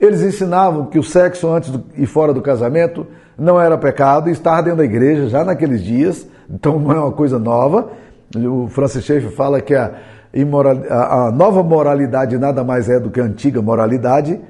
Eles 0.00 0.22
ensinavam 0.22 0.86
que 0.86 1.00
o 1.00 1.02
sexo 1.02 1.52
antes 1.52 1.70
do, 1.70 1.82
e 1.96 2.06
fora 2.06 2.32
do 2.32 2.40
casamento 2.40 3.04
não 3.36 3.60
era 3.60 3.76
pecado 3.76 4.28
e 4.28 4.32
estar 4.32 4.60
dentro 4.60 4.78
da 4.78 4.84
igreja 4.84 5.28
já 5.28 5.44
naqueles 5.44 5.82
dias, 5.82 6.28
então 6.48 6.78
não 6.78 6.92
é 6.92 7.00
uma 7.00 7.10
coisa 7.10 7.40
nova. 7.40 7.90
O 8.36 8.68
Francis 8.68 9.04
Schaeffer 9.04 9.32
fala 9.32 9.60
que 9.60 9.74
a, 9.74 9.94
a, 10.90 11.30
nova 11.30 11.62
moralidade 11.62 12.38
nada 12.38 12.62
mais 12.64 12.88
é 12.88 12.98
do 12.98 13.10
que 13.10 13.20
a 13.20 13.24
antiga 13.24 13.62
moralidade. 13.62 14.40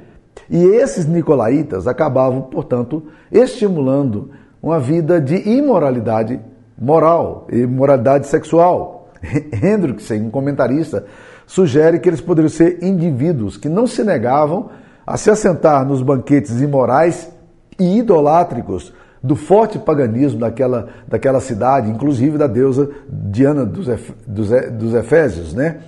E 0.50 0.64
esses 0.64 1.06
nicolaítas 1.06 1.87
acabavam, 1.87 2.42
portanto, 2.42 3.04
estimulando 3.30 4.30
uma 4.62 4.78
vida 4.78 5.21
de 5.21 5.37
imoralidade 5.49 6.40
moral 6.78 7.47
e 7.50 7.66
moralidade 7.66 8.26
sexual. 8.26 9.11
Hendrickson, 9.62 10.14
um 10.14 10.30
comentarista, 10.30 11.04
sugere 11.47 11.99
que 11.99 12.09
eles 12.09 12.21
poderiam 12.21 12.50
ser 12.50 12.83
indivíduos 12.83 13.56
que 13.56 13.68
não 13.68 13.87
se 13.87 14.04
negavam 14.04 14.71
a 15.06 15.16
se 15.16 15.30
assentar 15.30 15.87
nos 15.87 16.02
banquetes 16.02 16.61
imorais 16.61 17.30
e 17.78 17.99
idolátricos 17.99 18.92
do 19.26 19.37
forte 19.37 19.78
paganismo 19.78 20.38
daquela, 20.38 20.88
daquela 21.06 21.40
cidade, 21.40 21.90
inclusive 21.90 22.38
da 22.38 22.47
deusa 22.47 22.90
Diana 23.09 23.66
dos, 23.66 23.87
dos, 24.26 24.49
dos 24.73 24.95
Efésios, 24.95 25.52
né? 25.52 25.78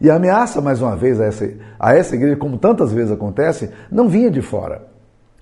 E 0.00 0.10
a 0.10 0.16
ameaça, 0.16 0.60
mais 0.60 0.82
uma 0.82 0.96
vez, 0.96 1.20
a 1.20 1.24
essa, 1.24 1.50
a 1.78 1.94
essa 1.94 2.14
igreja, 2.14 2.36
como 2.36 2.58
tantas 2.58 2.92
vezes 2.92 3.12
acontece, 3.12 3.70
não 3.90 4.08
vinha 4.08 4.30
de 4.30 4.42
fora. 4.42 4.82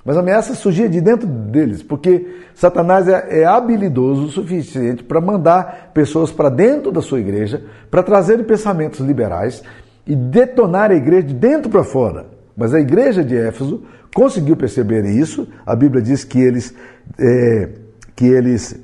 Mas 0.04 0.16
a 0.16 0.20
ameaça 0.20 0.54
surgia 0.54 0.88
de 0.88 1.00
dentro 1.00 1.26
deles, 1.26 1.82
porque 1.82 2.26
Satanás 2.54 3.08
é, 3.08 3.40
é 3.40 3.44
habilidoso 3.44 4.26
o 4.26 4.30
suficiente 4.30 5.02
para 5.02 5.20
mandar 5.20 5.90
pessoas 5.94 6.30
para 6.30 6.50
dentro 6.50 6.92
da 6.92 7.00
sua 7.00 7.20
igreja, 7.20 7.62
para 7.90 8.02
trazerem 8.02 8.44
pensamentos 8.44 9.00
liberais 9.00 9.62
e 10.06 10.14
detonar 10.14 10.90
a 10.90 10.94
igreja 10.94 11.28
de 11.28 11.34
dentro 11.34 11.70
para 11.70 11.82
fora. 11.82 12.26
Mas 12.56 12.74
a 12.74 12.80
igreja 12.80 13.24
de 13.24 13.36
Éfeso 13.36 13.82
conseguiu 14.14 14.56
perceber 14.56 15.04
isso. 15.04 15.46
A 15.66 15.74
Bíblia 15.74 16.00
diz 16.00 16.24
que 16.24 16.40
eles, 16.40 16.72
é, 17.18 17.68
que 18.14 18.24
eles 18.26 18.80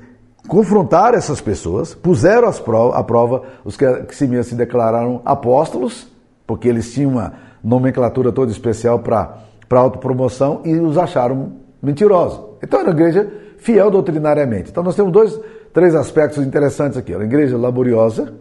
confrontaram 0.49 1.16
essas 1.16 1.40
pessoas, 1.40 1.94
puseram 1.94 2.49
à 2.92 3.04
prova 3.04 3.44
os 3.64 3.76
que, 3.76 3.87
que 4.02 4.14
se, 4.14 4.42
se 4.42 4.54
declararam 4.56 5.22
apóstolos, 5.25 6.10
porque 6.46 6.68
eles 6.68 6.92
tinham 6.92 7.12
uma 7.12 7.32
nomenclatura 7.62 8.32
toda 8.32 8.50
especial 8.50 8.99
para 8.99 9.44
autopromoção 9.70 10.62
e 10.64 10.75
os 10.75 10.99
acharam 10.99 11.52
mentirosos. 11.80 12.40
Então 12.62 12.80
era 12.80 12.90
uma 12.90 12.96
igreja 12.96 13.32
fiel 13.58 13.90
doutrinariamente. 13.90 14.70
Então 14.70 14.82
nós 14.82 14.96
temos 14.96 15.12
dois, 15.12 15.38
três 15.72 15.94
aspectos 15.94 16.44
interessantes 16.44 16.99
aqui. 16.99 17.12
Era 17.12 17.20
uma 17.20 17.26
igreja 17.26 17.56
laboriosa, 17.56 18.34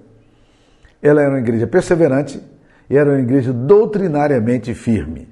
ela 1.01 1.22
era 1.22 1.29
uma 1.29 1.39
igreja 1.39 1.67
perseverante 1.67 2.41
e 2.89 2.98
era 2.98 3.12
uma 3.12 3.19
igreja 3.19 3.53
doutrinariamente 3.53 4.74
firme. 4.74 5.27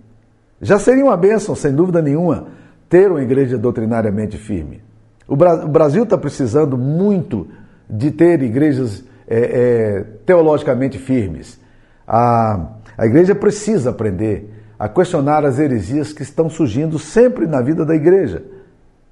Já 0.62 0.80
seria 0.80 1.04
uma 1.04 1.18
bênção, 1.18 1.56
sem 1.56 1.74
dúvida 1.74 2.02
nenhuma, 2.02 2.48
ter 2.90 3.12
uma 3.12 3.22
igreja 3.22 3.58
doutrinariamente 3.58 4.38
firme. 4.38 4.82
O 5.28 5.36
Brasil 5.36 6.04
está 6.04 6.18
precisando 6.18 6.78
muito 6.78 7.48
de 7.90 8.12
ter 8.12 8.42
igrejas 8.42 9.04
é, 9.28 9.40
é, 9.40 10.06
teologicamente 10.26 10.98
firmes. 10.98 11.60
A, 12.08 12.70
a 12.98 13.06
igreja 13.06 13.36
precisa 13.36 13.90
aprender 13.90 14.54
a 14.80 14.88
questionar 14.88 15.46
as 15.46 15.60
heresias 15.60 16.14
que 16.14 16.22
estão 16.24 16.50
surgindo 16.50 16.98
sempre 16.98 17.46
na 17.46 17.62
vida 17.62 17.86
da 17.86 17.96
igreja, 17.96 18.44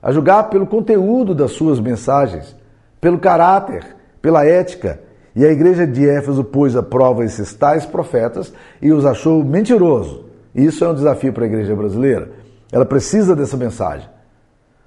a 0.02 0.12
julgar 0.12 0.50
pelo 0.50 0.68
conteúdo 0.68 1.34
das 1.36 1.52
suas 1.52 1.80
mensagens, 1.80 2.56
pelo 3.02 3.20
caráter, 3.20 3.84
pela 4.22 4.46
ética. 4.46 5.00
E 5.36 5.44
a 5.44 5.52
igreja 5.52 5.86
de 5.86 6.08
Éfeso 6.08 6.44
pôs 6.44 6.76
à 6.78 6.84
prova 6.84 7.26
esses 7.26 7.54
tais 7.54 7.86
profetas 7.86 8.54
e 8.82 8.92
os 8.94 9.06
achou 9.06 9.44
mentirosos. 10.56 10.74
Isso 10.74 10.86
é 10.86 10.88
um 10.88 10.94
desafio 10.94 11.34
para 11.34 11.44
a 11.44 11.48
igreja 11.48 11.76
brasileira. 11.76 12.32
Ela 12.72 12.86
precisa 12.86 13.36
dessa 13.36 13.58
mensagem. 13.58 14.10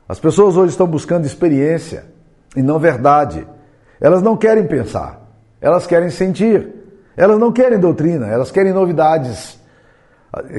As 0.08 0.18
pessoas 0.18 0.56
hoje 0.56 0.70
estão 0.70 0.86
buscando 0.86 1.26
experiência 1.26 2.06
e 2.56 2.62
não 2.62 2.78
verdade. 2.78 3.46
Elas 4.00 4.22
não 4.22 4.36
querem 4.36 4.66
pensar, 4.66 5.20
elas 5.60 5.86
querem 5.86 6.10
sentir. 6.10 6.74
Elas 7.16 7.38
não 7.38 7.50
querem 7.50 7.80
doutrina, 7.80 8.28
elas 8.28 8.52
querem 8.52 8.72
novidades, 8.72 9.58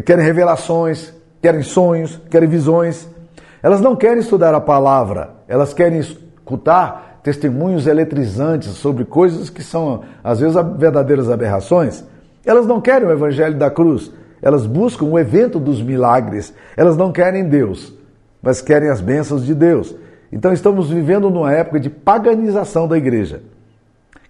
querem 0.05 0.25
revelações, 0.25 1.13
querem 1.41 1.63
sonhos, 1.63 2.19
querem 2.29 2.49
visões. 2.49 3.07
Elas 3.63 3.79
não 3.79 3.95
querem 3.95 4.19
estudar 4.19 4.53
a 4.53 4.59
palavra, 4.59 5.35
elas 5.47 5.73
querem 5.73 5.99
escutar 5.99 7.21
testemunhos 7.23 7.87
eletrizantes 7.87 8.71
sobre 8.71 9.05
coisas 9.05 9.49
que 9.49 9.63
são, 9.63 10.03
às 10.21 10.41
vezes, 10.41 10.55
verdadeiras 10.77 11.29
aberrações. 11.29 12.03
Elas 12.45 12.67
não 12.67 12.81
querem 12.81 13.07
o 13.07 13.11
evangelho 13.11 13.57
da 13.57 13.71
cruz, 13.71 14.11
elas 14.41 14.65
buscam 14.65 15.05
o 15.05 15.19
evento 15.19 15.59
dos 15.59 15.81
milagres. 15.81 16.53
Elas 16.75 16.95
não 16.95 17.11
querem 17.11 17.47
Deus, 17.47 17.93
mas 18.41 18.61
querem 18.61 18.89
as 18.89 19.01
bênçãos 19.01 19.45
de 19.45 19.53
Deus. 19.53 19.95
Então 20.31 20.53
estamos 20.53 20.89
vivendo 20.89 21.29
numa 21.29 21.51
época 21.51 21.79
de 21.79 21.89
paganização 21.89 22.87
da 22.87 22.97
igreja. 22.97 23.41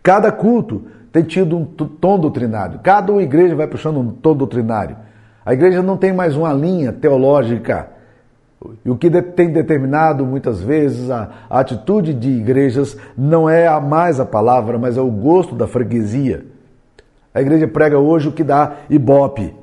Cada 0.02 0.32
culto 0.32 0.84
tem 1.12 1.24
tido 1.24 1.58
um 1.58 1.66
tom 1.66 2.20
doutrinário. 2.20 2.80
Cada 2.80 3.14
igreja 3.22 3.56
vai 3.56 3.68
puxando 3.68 4.00
um 4.00 4.12
tom 4.12 4.36
doutrinário. 4.36 4.96
A 5.46 5.54
igreja 5.54 5.82
não 5.82 5.98
tem 5.98 6.14
mais 6.14 6.36
uma 6.36 6.54
linha 6.54 6.94
teológica. 6.94 7.88
E 8.84 8.90
o 8.90 8.96
que 8.96 9.10
tem 9.22 9.52
determinado 9.52 10.26
muitas 10.26 10.62
vezes 10.62 11.10
a, 11.10 11.30
atitude 11.50 12.14
de 12.14 12.30
igrejas 12.30 12.98
não 13.18 13.50
é 13.50 13.68
a 13.68 13.80
mais 13.80 14.20
a 14.20 14.26
palavra, 14.26 14.78
mas 14.78 14.98
é 14.98 15.02
o 15.02 15.10
gosto 15.10 15.56
da 15.56 15.66
freguesia. 15.66 16.46
A 17.34 17.42
igreja 17.42 17.68
prega 17.68 17.98
hoje 17.98 18.28
o 18.28 18.32
que 18.32 18.44
dá 18.44 18.78
ibope. 18.90 19.54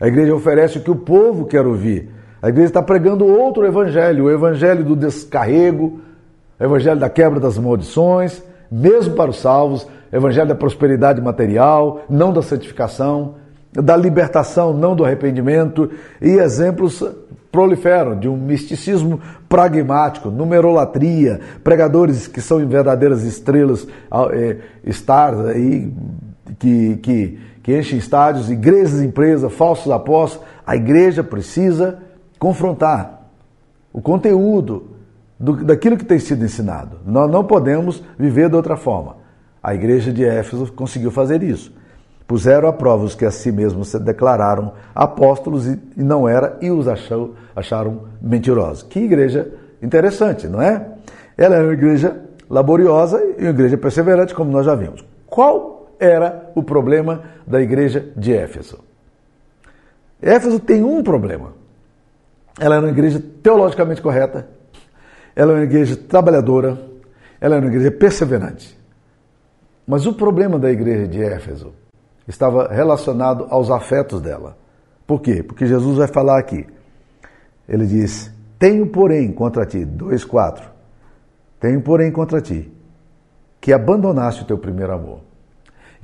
A 0.00 0.08
igreja 0.08 0.34
oferece 0.34 0.78
o 0.78 0.80
que 0.80 0.90
o 0.90 0.96
povo 0.96 1.46
quer 1.46 1.66
ouvir. 1.66 2.10
A 2.42 2.48
igreja 2.48 2.68
está 2.68 2.82
pregando 2.82 3.26
outro 3.26 3.64
evangelho, 3.64 4.24
o 4.24 4.30
evangelho 4.30 4.84
do 4.84 4.94
descarrego, 4.94 6.00
o 6.60 6.64
evangelho 6.64 7.00
da 7.00 7.08
quebra 7.08 7.40
das 7.40 7.58
maldições, 7.58 8.42
mesmo 8.70 9.14
para 9.14 9.30
os 9.30 9.40
salvos, 9.40 9.86
o 10.12 10.16
evangelho 10.16 10.48
da 10.48 10.54
prosperidade 10.54 11.20
material, 11.20 12.02
não 12.08 12.32
da 12.32 12.42
santificação, 12.42 13.36
da 13.72 13.96
libertação, 13.96 14.72
não 14.72 14.94
do 14.94 15.04
arrependimento, 15.04 15.90
e 16.20 16.32
exemplos 16.32 17.02
proliferam 17.50 18.18
de 18.18 18.28
um 18.28 18.36
misticismo 18.36 19.20
pragmático, 19.48 20.28
numerolatria, 20.28 21.40
pregadores 21.62 22.26
que 22.26 22.40
são 22.40 22.58
verdadeiras 22.66 23.22
estrelas, 23.22 23.86
é, 24.32 24.56
stars, 24.86 25.38
aí, 25.46 25.92
que, 26.58 26.96
que 26.96 27.38
que 27.64 27.76
enchem 27.76 27.98
estádios, 27.98 28.50
igrejas, 28.50 29.00
empresas, 29.00 29.50
falsos 29.54 29.90
apóstolos. 29.90 30.46
A 30.66 30.76
igreja 30.76 31.24
precisa 31.24 31.98
confrontar 32.38 33.22
o 33.90 34.02
conteúdo 34.02 34.90
do, 35.40 35.64
daquilo 35.64 35.96
que 35.96 36.04
tem 36.04 36.18
sido 36.18 36.44
ensinado. 36.44 36.98
Nós 37.06 37.28
não 37.30 37.42
podemos 37.42 38.04
viver 38.18 38.50
de 38.50 38.54
outra 38.54 38.76
forma. 38.76 39.16
A 39.62 39.74
igreja 39.74 40.12
de 40.12 40.22
Éfeso 40.22 40.70
conseguiu 40.72 41.10
fazer 41.10 41.42
isso. 41.42 41.74
Puseram 42.26 42.68
a 42.68 42.72
prova 42.72 43.04
os 43.04 43.14
que 43.14 43.24
a 43.24 43.30
si 43.30 43.50
mesmos 43.50 43.88
se 43.88 43.98
declararam 43.98 44.74
apóstolos 44.94 45.66
e, 45.66 45.80
e 45.96 46.02
não 46.02 46.28
era, 46.28 46.58
e 46.60 46.70
os 46.70 46.86
achou, 46.86 47.34
acharam 47.56 48.02
mentirosos. 48.20 48.82
Que 48.82 49.00
igreja 49.00 49.50
interessante, 49.82 50.46
não 50.48 50.60
é? 50.60 50.86
Ela 51.36 51.56
é 51.56 51.62
uma 51.62 51.72
igreja 51.72 52.14
laboriosa 52.50 53.24
e 53.38 53.42
uma 53.42 53.50
igreja 53.50 53.78
perseverante, 53.78 54.34
como 54.34 54.50
nós 54.50 54.66
já 54.66 54.74
vimos. 54.74 55.02
Qual 55.26 55.73
era 55.98 56.50
o 56.54 56.62
problema 56.62 57.22
da 57.46 57.60
igreja 57.60 58.12
de 58.16 58.32
Éfeso. 58.32 58.78
Éfeso 60.20 60.58
tem 60.60 60.82
um 60.82 61.02
problema. 61.02 61.52
Ela 62.58 62.76
era 62.76 62.84
uma 62.84 62.92
igreja 62.92 63.22
teologicamente 63.42 64.00
correta, 64.00 64.48
ela 65.34 65.52
é 65.52 65.56
uma 65.56 65.64
igreja 65.64 65.96
trabalhadora, 65.96 66.78
ela 67.40 67.56
é 67.56 67.58
uma 67.58 67.66
igreja 67.66 67.90
perseverante. 67.90 68.78
Mas 69.86 70.06
o 70.06 70.14
problema 70.14 70.58
da 70.58 70.70
igreja 70.70 71.06
de 71.06 71.22
Éfeso 71.22 71.74
estava 72.26 72.68
relacionado 72.68 73.46
aos 73.50 73.70
afetos 73.70 74.20
dela. 74.20 74.56
Por 75.06 75.20
quê? 75.20 75.42
Porque 75.42 75.66
Jesus 75.66 75.98
vai 75.98 76.08
falar 76.08 76.38
aqui. 76.38 76.66
Ele 77.68 77.86
diz: 77.86 78.32
Tenho, 78.58 78.86
porém, 78.86 79.32
contra 79.32 79.66
ti, 79.66 79.78
2,4. 79.78 80.62
Tenho, 81.60 81.82
porém, 81.82 82.10
contra 82.10 82.40
ti, 82.40 82.72
que 83.60 83.72
abandonaste 83.72 84.42
o 84.42 84.46
teu 84.46 84.56
primeiro 84.56 84.92
amor. 84.92 85.20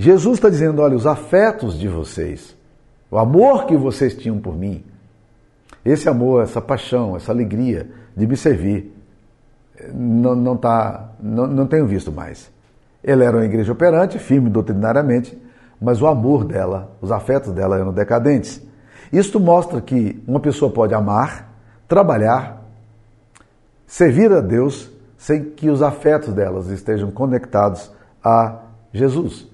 Jesus 0.01 0.39
está 0.39 0.49
dizendo: 0.49 0.81
olha, 0.81 0.97
os 0.97 1.07
afetos 1.07 1.79
de 1.79 1.87
vocês, 1.87 2.57
o 3.11 3.19
amor 3.19 3.67
que 3.67 3.77
vocês 3.77 4.15
tinham 4.15 4.39
por 4.39 4.57
mim, 4.57 4.83
esse 5.85 6.09
amor, 6.09 6.43
essa 6.43 6.59
paixão, 6.59 7.15
essa 7.17 7.31
alegria 7.31 7.87
de 8.17 8.27
me 8.27 8.35
servir, 8.35 8.97
não, 9.93 10.35
não, 10.35 10.57
tá, 10.57 11.11
não, 11.21 11.47
não 11.47 11.67
tenho 11.67 11.87
visto 11.87 12.11
mais. 12.11 12.51
Ela 13.05 13.25
era 13.25 13.37
uma 13.37 13.45
igreja 13.45 13.73
operante, 13.73 14.19
firme 14.19 14.49
doutrinariamente, 14.49 15.39
mas 15.79 16.01
o 16.01 16.07
amor 16.07 16.47
dela, 16.47 16.97
os 17.03 17.13
afetos 17.13 17.53
dela 17.53 17.79
eram 17.79 17.93
decadentes. 17.93 18.63
Isto 19.13 19.39
mostra 19.39 19.83
que 19.83 20.23
uma 20.27 20.41
pessoa 20.41 20.73
pode 20.73 20.95
amar, 20.95 21.53
trabalhar, 21.87 22.65
servir 23.87 24.33
a 24.33 24.41
Deus, 24.41 24.91
sem 25.19 25.45
que 25.45 25.69
os 25.69 25.83
afetos 25.83 26.33
delas 26.33 26.69
estejam 26.69 27.11
conectados 27.11 27.93
a 28.25 28.61
Jesus. 28.95 29.51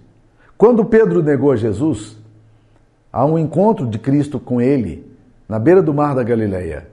Quando 0.59 0.87
Pedro 0.87 1.23
negou 1.23 1.55
Jesus, 1.55 2.17
há 3.13 3.27
um 3.27 3.39
encontro 3.39 3.87
de 3.87 3.99
Cristo 3.99 4.41
com 4.41 4.59
ele 4.61 5.07
na 5.47 5.59
beira 5.59 5.83
do 5.83 5.93
mar 5.93 6.15
da 6.15 6.23
Galileia. 6.23 6.89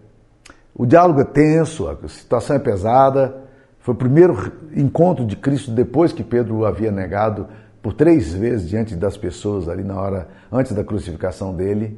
O 0.76 0.86
diálogo 0.86 1.22
é 1.22 1.24
tenso, 1.24 1.88
a 1.88 1.96
situação 2.10 2.58
é 2.58 2.60
pesada. 2.60 3.36
Foi 3.80 3.94
o 3.94 3.98
primeiro 3.98 4.52
encontro 4.76 5.26
de 5.26 5.38
Cristo 5.38 5.72
depois 5.72 6.12
que 6.12 6.24
Pedro 6.24 6.58
o 6.58 6.66
havia 6.66 6.92
negado 6.92 7.48
por 7.82 7.94
três 7.94 8.34
vezes 8.34 8.68
diante 8.68 8.96
das 8.96 9.16
pessoas 9.16 9.70
ali 9.70 9.84
na 9.84 10.00
hora 10.00 10.28
antes 10.52 10.74
da 10.74 10.84
crucificação 10.84 11.56
dele. 11.56 11.98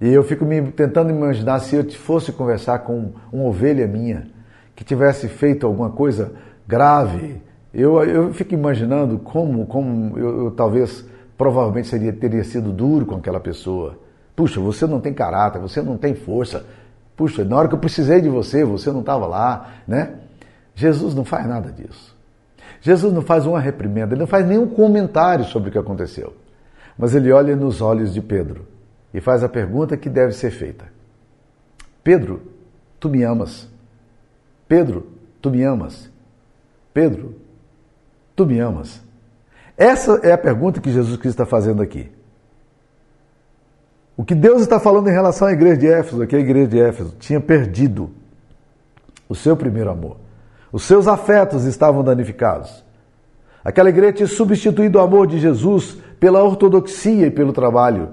E 0.00 0.08
eu 0.08 0.22
fico 0.22 0.46
me 0.46 0.70
tentando 0.72 1.10
imaginar 1.10 1.58
se 1.60 1.76
eu 1.76 1.90
fosse 1.90 2.32
conversar 2.32 2.80
com 2.80 3.12
uma 3.30 3.44
ovelha 3.44 3.86
minha 3.86 4.28
que 4.74 4.84
tivesse 4.84 5.28
feito 5.28 5.66
alguma 5.66 5.90
coisa 5.90 6.32
grave, 6.66 7.42
eu, 7.72 8.02
eu 8.04 8.32
fico 8.32 8.54
imaginando 8.54 9.18
como, 9.18 9.66
como 9.66 10.18
eu, 10.18 10.44
eu 10.44 10.50
talvez, 10.50 11.04
provavelmente 11.36 11.88
seria, 11.88 12.12
teria 12.12 12.44
sido 12.44 12.72
duro 12.72 13.06
com 13.06 13.16
aquela 13.16 13.40
pessoa. 13.40 13.98
Puxa, 14.34 14.60
você 14.60 14.86
não 14.86 15.00
tem 15.00 15.12
caráter, 15.12 15.60
você 15.60 15.82
não 15.82 15.96
tem 15.96 16.14
força. 16.14 16.64
Puxa, 17.16 17.44
na 17.44 17.56
hora 17.56 17.68
que 17.68 17.74
eu 17.74 17.78
precisei 17.78 18.20
de 18.20 18.28
você, 18.28 18.64
você 18.64 18.90
não 18.92 19.00
estava 19.00 19.26
lá, 19.26 19.74
né? 19.86 20.14
Jesus 20.74 21.14
não 21.14 21.24
faz 21.24 21.46
nada 21.46 21.72
disso. 21.72 22.14
Jesus 22.80 23.12
não 23.12 23.22
faz 23.22 23.46
uma 23.46 23.58
reprimenda, 23.58 24.14
ele 24.14 24.20
não 24.20 24.26
faz 24.26 24.46
nenhum 24.46 24.68
comentário 24.68 25.44
sobre 25.46 25.70
o 25.70 25.72
que 25.72 25.78
aconteceu. 25.78 26.34
Mas 26.98 27.14
ele 27.14 27.32
olha 27.32 27.56
nos 27.56 27.80
olhos 27.80 28.12
de 28.12 28.20
Pedro 28.20 28.66
e 29.12 29.20
faz 29.20 29.42
a 29.42 29.48
pergunta 29.48 29.96
que 29.96 30.08
deve 30.08 30.32
ser 30.32 30.50
feita: 30.50 30.84
Pedro, 32.04 32.42
tu 33.00 33.08
me 33.08 33.22
amas? 33.22 33.68
Pedro, 34.68 35.06
tu 35.40 35.50
me 35.50 35.62
amas? 35.62 36.10
Pedro, 36.92 37.34
tu 38.36 38.46
me 38.46 38.58
amas? 38.60 39.00
Essa 39.76 40.20
é 40.22 40.32
a 40.32 40.38
pergunta 40.38 40.80
que 40.80 40.92
Jesus 40.92 41.16
Cristo 41.16 41.42
está 41.42 41.46
fazendo 41.46 41.82
aqui. 41.82 42.10
O 44.16 44.24
que 44.24 44.34
Deus 44.34 44.62
está 44.62 44.80
falando 44.80 45.08
em 45.08 45.12
relação 45.12 45.48
à 45.48 45.52
igreja 45.52 45.76
de 45.76 45.86
Éfeso, 45.88 46.22
é 46.22 46.26
que 46.26 46.36
a 46.36 46.38
igreja 46.38 46.68
de 46.68 46.80
Éfeso 46.80 47.14
tinha 47.18 47.40
perdido 47.40 48.10
o 49.28 49.34
seu 49.34 49.56
primeiro 49.56 49.90
amor. 49.90 50.16
Os 50.72 50.84
seus 50.84 51.06
afetos 51.06 51.64
estavam 51.64 52.02
danificados. 52.02 52.84
Aquela 53.62 53.90
igreja 53.90 54.12
tinha 54.12 54.26
substituído 54.26 54.98
o 54.98 55.02
amor 55.02 55.26
de 55.26 55.38
Jesus 55.38 55.98
pela 56.18 56.42
ortodoxia 56.42 57.26
e 57.26 57.30
pelo 57.30 57.52
trabalho. 57.52 58.10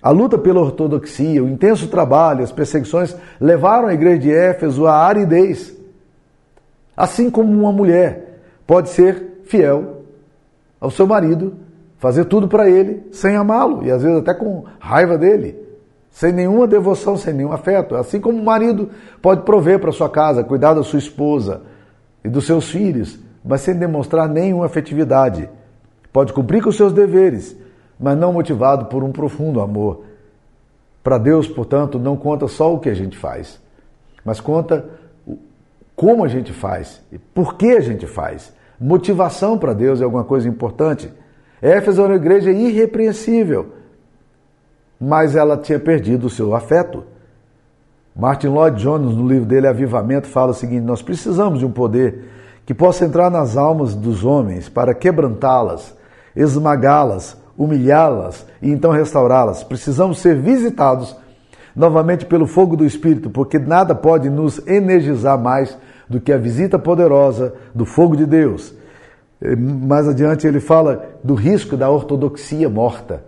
A 0.00 0.10
luta 0.10 0.38
pela 0.38 0.60
ortodoxia, 0.60 1.42
o 1.42 1.48
intenso 1.48 1.88
trabalho, 1.88 2.44
as 2.44 2.52
perseguições 2.52 3.16
levaram 3.40 3.88
a 3.88 3.94
igreja 3.94 4.18
de 4.18 4.30
Éfeso 4.30 4.86
à 4.86 4.94
aridez. 4.94 5.74
Assim 6.96 7.28
como 7.30 7.50
uma 7.50 7.72
mulher 7.72 8.40
pode 8.66 8.90
ser 8.90 9.27
fiel 9.48 10.02
ao 10.80 10.90
seu 10.90 11.06
marido, 11.06 11.54
fazer 11.96 12.26
tudo 12.26 12.46
para 12.46 12.70
ele 12.70 13.08
sem 13.10 13.34
amá-lo 13.34 13.84
e 13.84 13.90
às 13.90 14.02
vezes 14.02 14.18
até 14.18 14.32
com 14.32 14.64
raiva 14.78 15.18
dele, 15.18 15.58
sem 16.10 16.32
nenhuma 16.32 16.66
devoção, 16.66 17.16
sem 17.16 17.34
nenhum 17.34 17.52
afeto. 17.52 17.96
Assim 17.96 18.20
como 18.20 18.38
o 18.38 18.44
marido 18.44 18.90
pode 19.20 19.42
prover 19.42 19.80
para 19.80 19.90
sua 19.90 20.08
casa, 20.08 20.44
cuidar 20.44 20.74
da 20.74 20.82
sua 20.82 20.98
esposa 20.98 21.62
e 22.24 22.28
dos 22.28 22.46
seus 22.46 22.70
filhos, 22.70 23.18
mas 23.44 23.62
sem 23.62 23.74
demonstrar 23.74 24.28
nenhuma 24.28 24.66
afetividade. 24.66 25.48
Pode 26.12 26.32
cumprir 26.32 26.62
com 26.62 26.68
os 26.68 26.76
seus 26.76 26.92
deveres, 26.92 27.56
mas 27.98 28.16
não 28.16 28.32
motivado 28.32 28.86
por 28.86 29.02
um 29.02 29.12
profundo 29.12 29.60
amor. 29.60 30.04
Para 31.02 31.18
Deus, 31.18 31.48
portanto, 31.48 31.98
não 31.98 32.16
conta 32.16 32.46
só 32.46 32.72
o 32.74 32.78
que 32.78 32.88
a 32.88 32.94
gente 32.94 33.16
faz, 33.16 33.60
mas 34.24 34.40
conta 34.40 34.84
como 35.96 36.24
a 36.24 36.28
gente 36.28 36.52
faz 36.52 37.02
e 37.10 37.18
por 37.18 37.56
que 37.56 37.72
a 37.72 37.80
gente 37.80 38.06
faz. 38.06 38.52
Motivação 38.80 39.58
para 39.58 39.72
Deus 39.72 40.00
é 40.00 40.04
alguma 40.04 40.24
coisa 40.24 40.48
importante. 40.48 41.12
Éfeso 41.60 42.02
era 42.02 42.12
uma 42.12 42.16
igreja 42.16 42.52
irrepreensível, 42.52 43.74
mas 45.00 45.34
ela 45.34 45.56
tinha 45.56 45.80
perdido 45.80 46.28
o 46.28 46.30
seu 46.30 46.54
afeto. 46.54 47.02
Martin 48.14 48.48
Lloyd 48.48 48.80
Jones, 48.80 49.16
no 49.16 49.26
livro 49.26 49.46
dele 49.46 49.66
Avivamento, 49.66 50.28
fala 50.28 50.52
o 50.52 50.54
seguinte: 50.54 50.84
nós 50.84 51.02
precisamos 51.02 51.58
de 51.58 51.66
um 51.66 51.72
poder 51.72 52.24
que 52.64 52.74
possa 52.74 53.04
entrar 53.04 53.30
nas 53.30 53.56
almas 53.56 53.94
dos 53.94 54.24
homens 54.24 54.68
para 54.68 54.94
quebrantá-las, 54.94 55.96
esmagá-las, 56.36 57.36
humilhá-las 57.56 58.46
e 58.62 58.70
então 58.70 58.92
restaurá-las. 58.92 59.64
Precisamos 59.64 60.18
ser 60.18 60.36
visitados 60.36 61.16
novamente 61.74 62.26
pelo 62.26 62.46
fogo 62.46 62.76
do 62.76 62.84
Espírito, 62.84 63.30
porque 63.30 63.58
nada 63.58 63.94
pode 63.94 64.28
nos 64.28 64.64
energizar 64.66 65.38
mais 65.38 65.76
do 66.08 66.20
que 66.20 66.32
a 66.32 66.38
visita 66.38 66.78
poderosa 66.78 67.54
do 67.74 67.84
fogo 67.84 68.16
de 68.16 68.26
Deus. 68.26 68.74
Mais 69.56 70.08
adiante 70.08 70.46
ele 70.46 70.60
fala 70.60 71.06
do 71.22 71.34
risco 71.34 71.76
da 71.76 71.88
ortodoxia 71.90 72.68
morta. 72.68 73.22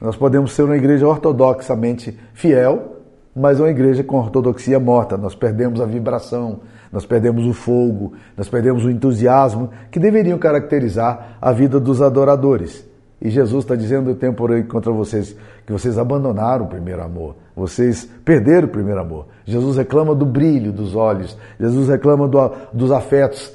Nós 0.00 0.16
podemos 0.16 0.52
ser 0.52 0.62
uma 0.62 0.76
igreja 0.76 1.06
ortodoxamente 1.06 2.16
fiel, 2.32 2.98
mas 3.34 3.58
uma 3.58 3.68
igreja 3.68 4.04
com 4.04 4.18
ortodoxia 4.18 4.78
morta. 4.78 5.16
Nós 5.16 5.34
perdemos 5.34 5.80
a 5.80 5.86
vibração, 5.86 6.60
nós 6.92 7.04
perdemos 7.04 7.46
o 7.46 7.52
fogo, 7.52 8.12
nós 8.36 8.48
perdemos 8.48 8.84
o 8.84 8.90
entusiasmo 8.90 9.70
que 9.90 9.98
deveriam 9.98 10.38
caracterizar 10.38 11.36
a 11.40 11.52
vida 11.52 11.80
dos 11.80 12.00
adoradores. 12.00 12.86
E 13.20 13.30
Jesus 13.30 13.64
está 13.64 13.74
dizendo 13.74 14.12
o 14.12 14.14
tempo 14.14 14.46
contra 14.68 14.92
vocês 14.92 15.34
que 15.66 15.72
vocês 15.72 15.98
abandonaram 15.98 16.66
o 16.66 16.68
primeiro 16.68 17.02
amor, 17.02 17.34
vocês 17.54 18.08
perderam 18.24 18.68
o 18.68 18.70
primeiro 18.70 19.00
amor. 19.00 19.26
Jesus 19.44 19.76
reclama 19.76 20.14
do 20.14 20.24
brilho 20.24 20.72
dos 20.72 20.94
olhos, 20.94 21.36
Jesus 21.58 21.88
reclama 21.88 22.28
do, 22.28 22.52
dos 22.72 22.92
afetos 22.92 23.52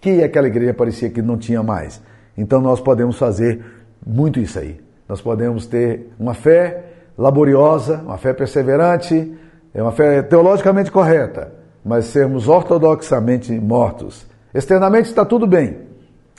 que 0.00 0.22
aquela 0.22 0.48
igreja 0.48 0.74
parecia 0.74 1.08
que 1.08 1.22
não 1.22 1.38
tinha 1.38 1.62
mais. 1.62 2.02
Então 2.36 2.60
nós 2.60 2.80
podemos 2.80 3.16
fazer 3.16 3.64
muito 4.04 4.40
isso 4.40 4.58
aí. 4.58 4.80
Nós 5.08 5.20
podemos 5.20 5.66
ter 5.66 6.12
uma 6.18 6.34
fé 6.34 6.84
laboriosa, 7.16 8.02
uma 8.04 8.18
fé 8.18 8.32
perseverante, 8.32 9.32
é 9.72 9.82
uma 9.82 9.92
fé 9.92 10.20
teologicamente 10.22 10.90
correta, 10.90 11.52
mas 11.84 12.06
sermos 12.06 12.48
ortodoxamente 12.48 13.52
mortos. 13.52 14.26
Externamente 14.52 15.06
está 15.06 15.24
tudo 15.24 15.46
bem, 15.46 15.78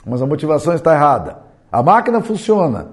mas 0.04 0.20
a 0.20 0.26
motivação 0.26 0.74
está 0.74 0.94
errada. 0.94 1.47
A 1.70 1.82
máquina 1.82 2.20
funciona, 2.20 2.88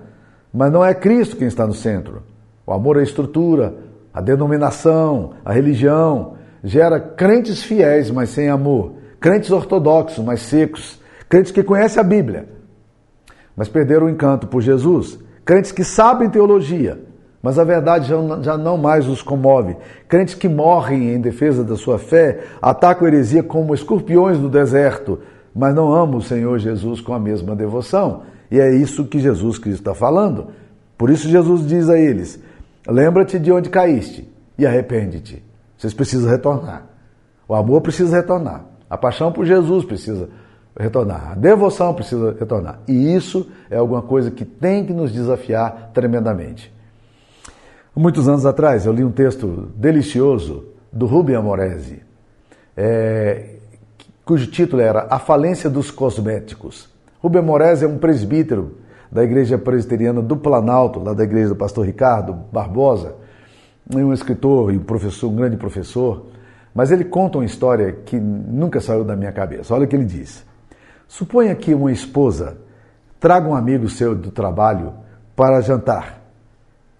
mas 0.53 0.71
não 0.71 0.83
é 0.83 0.93
Cristo 0.93 1.37
quem 1.37 1.47
está 1.47 1.65
no 1.65 1.73
centro. 1.73 2.23
O 2.65 2.73
amor 2.73 2.97
à 2.97 3.03
estrutura, 3.03 3.75
a 4.13 4.19
denominação, 4.21 5.31
a 5.43 5.53
religião, 5.53 6.33
gera 6.63 6.99
crentes 6.99 7.63
fiéis, 7.63 8.09
mas 8.09 8.29
sem 8.29 8.49
amor. 8.49 8.93
Crentes 9.19 9.51
ortodoxos, 9.51 10.23
mas 10.23 10.41
secos. 10.41 10.99
Crentes 11.29 11.51
que 11.51 11.63
conhecem 11.63 11.99
a 11.99 12.03
Bíblia, 12.03 12.47
mas 13.55 13.67
perderam 13.67 14.07
o 14.07 14.09
encanto 14.09 14.47
por 14.47 14.61
Jesus. 14.61 15.19
Crentes 15.43 15.71
que 15.71 15.83
sabem 15.83 16.29
teologia, 16.29 16.99
mas 17.41 17.59
a 17.59 17.63
verdade 17.63 18.09
já, 18.41 18.57
não 18.57 18.77
mais 18.77 19.07
os 19.07 19.21
comove. 19.21 19.77
Crentes 20.07 20.33
que 20.33 20.49
morrem 20.49 21.13
em 21.13 21.21
defesa 21.21 21.63
da 21.63 21.75
sua 21.75 21.97
fé, 21.97 22.41
atacam 22.61 23.05
a 23.05 23.07
heresia 23.07 23.43
como 23.43 23.73
escorpiões 23.73 24.39
no 24.39 24.49
deserto, 24.49 25.19
mas 25.53 25.73
não 25.73 25.93
amam 25.93 26.17
o 26.17 26.21
Senhor 26.21 26.57
Jesus 26.57 26.99
com 26.99 27.13
a 27.13 27.19
mesma 27.19 27.55
devoção. 27.55 28.23
E 28.49 28.59
é 28.59 28.75
isso 28.75 29.05
que 29.05 29.19
Jesus 29.19 29.57
Cristo 29.57 29.81
está 29.81 29.95
falando. 29.95 30.47
Por 30.97 31.09
isso 31.09 31.27
Jesus 31.27 31.67
diz 31.67 31.89
a 31.89 31.97
eles: 31.97 32.39
lembra-te 32.87 33.39
de 33.39 33.51
onde 33.51 33.69
caíste 33.69 34.29
e 34.57 34.65
arrepende-te. 34.65 35.43
Vocês 35.77 35.93
precisam 35.93 36.29
retornar. 36.29 36.85
O 37.47 37.53
amor 37.53 37.81
precisa 37.81 38.15
retornar. 38.15 38.65
A 38.89 38.97
paixão 38.97 39.31
por 39.31 39.45
Jesus 39.45 39.83
precisa 39.83 40.29
retornar. 40.77 41.31
A 41.31 41.35
devoção 41.35 41.93
precisa 41.93 42.35
retornar. 42.39 42.79
E 42.87 43.15
isso 43.15 43.49
é 43.69 43.77
alguma 43.77 44.01
coisa 44.01 44.31
que 44.31 44.45
tem 44.45 44.85
que 44.85 44.93
nos 44.93 45.11
desafiar 45.11 45.91
tremendamente. 45.93 46.73
Muitos 47.95 48.27
anos 48.27 48.45
atrás 48.45 48.85
eu 48.85 48.91
li 48.91 49.03
um 49.03 49.11
texto 49.11 49.71
delicioso 49.75 50.65
do 50.91 51.05
Rubem 51.05 51.35
Amorese, 51.35 52.01
é, 52.75 53.55
cujo 54.25 54.47
título 54.47 54.81
era 54.81 55.07
A 55.09 55.17
Falência 55.17 55.69
dos 55.69 55.91
Cosméticos. 55.91 56.89
Rubem 57.25 57.39
Amorese 57.39 57.83
é 57.83 57.87
um 57.87 57.97
presbítero 57.97 58.75
da 59.11 59.23
Igreja 59.23 59.57
Presbiteriana 59.57 60.21
do 60.21 60.37
Planalto, 60.37 60.99
lá 60.99 61.11
da 61.11 61.23
igreja 61.23 61.49
do 61.49 61.55
pastor 61.55 61.83
Ricardo 61.83 62.33
Barbosa, 62.51 63.15
um 63.91 64.13
escritor 64.13 64.71
e 64.71 64.77
um 64.77 64.83
professor, 64.83 65.31
um 65.31 65.35
grande 65.35 65.57
professor, 65.57 66.27
mas 66.71 66.91
ele 66.91 67.03
conta 67.03 67.39
uma 67.39 67.45
história 67.45 67.93
que 68.05 68.19
nunca 68.19 68.79
saiu 68.79 69.03
da 69.03 69.15
minha 69.15 69.31
cabeça. 69.31 69.73
Olha 69.73 69.85
o 69.85 69.87
que 69.87 69.95
ele 69.95 70.05
diz. 70.05 70.45
Suponha 71.07 71.55
que 71.55 71.73
uma 71.73 71.91
esposa 71.91 72.57
traga 73.19 73.49
um 73.49 73.55
amigo 73.55 73.89
seu 73.89 74.13
do 74.13 74.29
trabalho 74.29 74.93
para 75.35 75.61
jantar. 75.61 76.21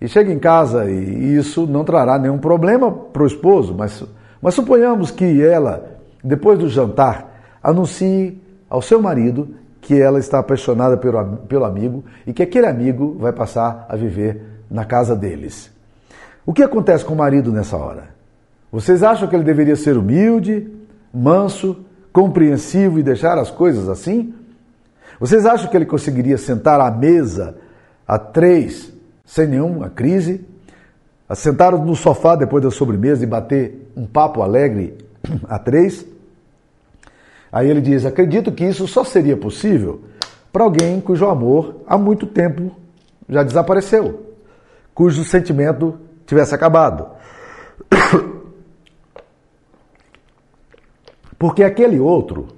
E 0.02 0.08
chega 0.08 0.34
em 0.34 0.40
casa 0.40 0.90
e 0.90 1.38
isso 1.38 1.68
não 1.68 1.84
trará 1.84 2.18
nenhum 2.18 2.40
problema 2.40 2.92
para 2.92 3.22
o 3.22 3.28
esposo, 3.28 3.76
mas, 3.78 4.04
mas 4.42 4.56
suponhamos 4.56 5.12
que 5.12 5.44
ela, 5.44 6.00
depois 6.24 6.58
do 6.58 6.68
jantar, 6.68 7.60
anuncie 7.62 8.42
ao 8.68 8.82
seu 8.82 9.00
marido 9.00 9.64
que 9.86 10.02
ela 10.02 10.18
está 10.18 10.40
apaixonada 10.40 10.98
pelo, 10.98 11.38
pelo 11.48 11.64
amigo 11.64 12.04
e 12.26 12.34
que 12.34 12.42
aquele 12.42 12.66
amigo 12.66 13.16
vai 13.20 13.32
passar 13.32 13.86
a 13.88 13.96
viver 13.96 14.42
na 14.70 14.84
casa 14.84 15.16
deles. 15.16 15.72
O 16.44 16.52
que 16.52 16.64
acontece 16.64 17.06
com 17.06 17.14
o 17.14 17.18
marido 17.18 17.52
nessa 17.52 17.78
hora? 17.78 18.10
Vocês 18.72 19.04
acham 19.04 19.28
que 19.28 19.36
ele 19.36 19.44
deveria 19.44 19.76
ser 19.76 19.96
humilde, 19.96 20.68
manso, 21.14 21.86
compreensivo 22.12 22.98
e 22.98 23.04
deixar 23.04 23.38
as 23.38 23.52
coisas 23.52 23.88
assim? 23.88 24.34
Vocês 25.20 25.46
acham 25.46 25.70
que 25.70 25.78
ele 25.78 25.86
conseguiria 25.86 26.40
sentar 26.40 26.82
à 26.82 26.90
mesa 26.90 27.56
a 28.08 28.18
três 28.18 28.92
sem 29.24 29.46
nenhuma 29.46 29.92
crise? 29.92 30.44
Sentar 31.36 31.74
no 31.74 31.96
sofá 31.96 32.36
depois 32.36 32.64
da 32.64 32.72
sobremesa 32.72 33.24
e 33.24 33.28
bater 33.28 33.92
um 33.96 34.08
papo 34.08 34.42
alegre 34.42 34.98
a 35.48 35.60
três? 35.60 36.04
Aí 37.56 37.70
ele 37.70 37.80
diz: 37.80 38.06
Acredito 38.06 38.52
que 38.52 38.66
isso 38.66 38.86
só 38.86 39.06
seria 39.06 39.38
possível 39.38 40.02
para 40.52 40.66
alguém 40.66 41.00
cujo 41.00 41.26
amor 41.26 41.78
há 41.88 41.98
muito 41.98 42.28
tempo 42.28 42.76
já 43.30 43.44
desapareceu, 43.44 44.34
cujo 44.94 45.24
sentimento 45.24 45.98
tivesse 46.26 46.54
acabado. 46.54 47.08
Porque 51.40 51.64
aquele 51.64 51.98
outro 51.98 52.50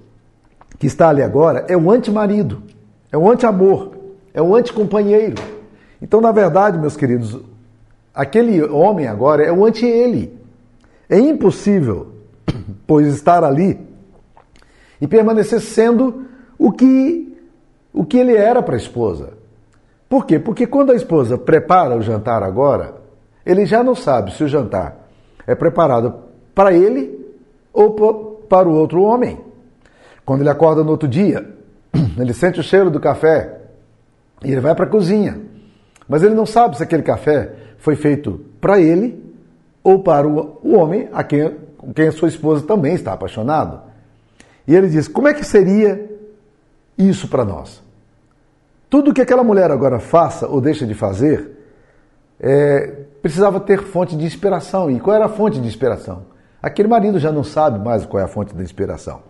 que 0.80 0.88
está 0.88 1.10
ali 1.10 1.22
agora 1.22 1.64
é 1.68 1.78
o 1.78 1.92
anti-marido, 1.92 2.64
é 3.12 3.18
o 3.18 3.30
anti-amor, 3.30 3.92
é 4.34 4.42
o 4.42 4.56
anti-companheiro. 4.56 5.36
Então, 6.02 6.20
na 6.20 6.32
verdade, 6.32 6.80
meus 6.80 6.98
queridos, 6.98 7.40
aquele 8.16 8.64
homem 8.64 9.06
agora 9.06 9.44
é 9.44 9.52
o 9.52 9.64
anti-ele. 9.64 10.36
É 11.08 11.20
impossível, 11.20 12.14
pois 12.88 13.08
estar 13.14 13.44
ali 13.44 13.87
e 15.00 15.08
permanecer 15.08 15.62
sendo 15.62 16.26
o 16.58 16.72
que, 16.72 17.38
o 17.94 18.06
que 18.06 18.18
ele 18.18 18.36
era 18.36 18.62
para 18.62 18.76
a 18.76 18.78
esposa. 18.78 19.34
Por 20.10 20.26
quê? 20.26 20.40
Porque 20.40 20.66
quando 20.66 20.92
a 20.92 20.96
esposa 20.96 21.38
prepara 21.38 21.96
o 21.96 22.02
jantar 22.02 22.42
agora, 22.44 22.96
ele 23.46 23.66
já 23.66 23.84
não 23.84 23.96
sabe 23.96 24.34
se 24.34 24.44
o 24.44 24.48
jantar 24.48 25.08
é 25.46 25.56
preparado 25.56 26.16
para 26.54 26.74
ele 26.74 27.26
ou 27.74 27.94
para 28.48 28.68
o 28.68 28.74
outro 28.74 29.02
homem. 29.04 29.40
Quando 30.26 30.42
ele 30.42 30.50
acorda 30.50 30.84
no 30.84 30.92
outro 30.92 31.08
dia, 31.08 31.48
ele 32.18 32.34
sente 32.34 32.60
o 32.60 32.64
cheiro 32.64 32.90
do 32.90 33.00
café 33.00 33.62
e 34.44 34.52
ele 34.52 34.62
vai 34.62 34.76
para 34.76 34.86
a 34.86 34.90
cozinha. 34.90 35.40
Mas 36.08 36.24
ele 36.24 36.36
não 36.36 36.46
sabe 36.46 36.78
se 36.78 36.84
aquele 36.84 37.04
café 37.04 37.54
foi 37.78 37.96
feito 37.96 38.42
para 38.60 38.80
ele 38.80 39.24
ou 39.84 40.00
para 40.00 40.28
o, 40.28 40.76
homem 40.76 41.08
a 41.14 41.24
quem, 41.24 41.56
quem 41.96 42.08
a 42.08 42.12
sua 42.12 42.28
esposa 42.28 42.66
também 42.66 42.94
está 42.94 43.14
apaixonado. 43.14 43.87
E 44.68 44.76
ele 44.76 44.90
diz: 44.90 45.08
como 45.08 45.28
é 45.28 45.34
que 45.34 45.46
seria 45.46 46.10
isso 46.98 47.28
para 47.28 47.46
nós? 47.46 47.82
Tudo 48.90 49.14
que 49.14 49.22
aquela 49.22 49.44
mulher 49.44 49.72
agora 49.72 50.00
faça 50.00 50.48
ou 50.48 50.62
deixa 50.62 50.86
de 50.86 50.94
fazer 50.94 51.58
é, 52.40 52.88
precisava 53.22 53.60
ter 53.60 53.82
fonte 53.82 54.16
de 54.16 54.26
inspiração. 54.26 54.90
E 54.90 55.00
qual 55.00 55.16
era 55.16 55.26
a 55.26 55.30
fonte 55.30 55.60
de 55.60 55.68
inspiração? 55.68 56.26
Aquele 56.62 56.88
marido 56.88 57.20
já 57.20 57.32
não 57.32 57.44
sabe 57.44 57.84
mais 57.84 58.06
qual 58.06 58.22
é 58.22 58.24
a 58.26 58.28
fonte 58.28 58.54
da 58.54 58.64
inspiração. 58.64 59.22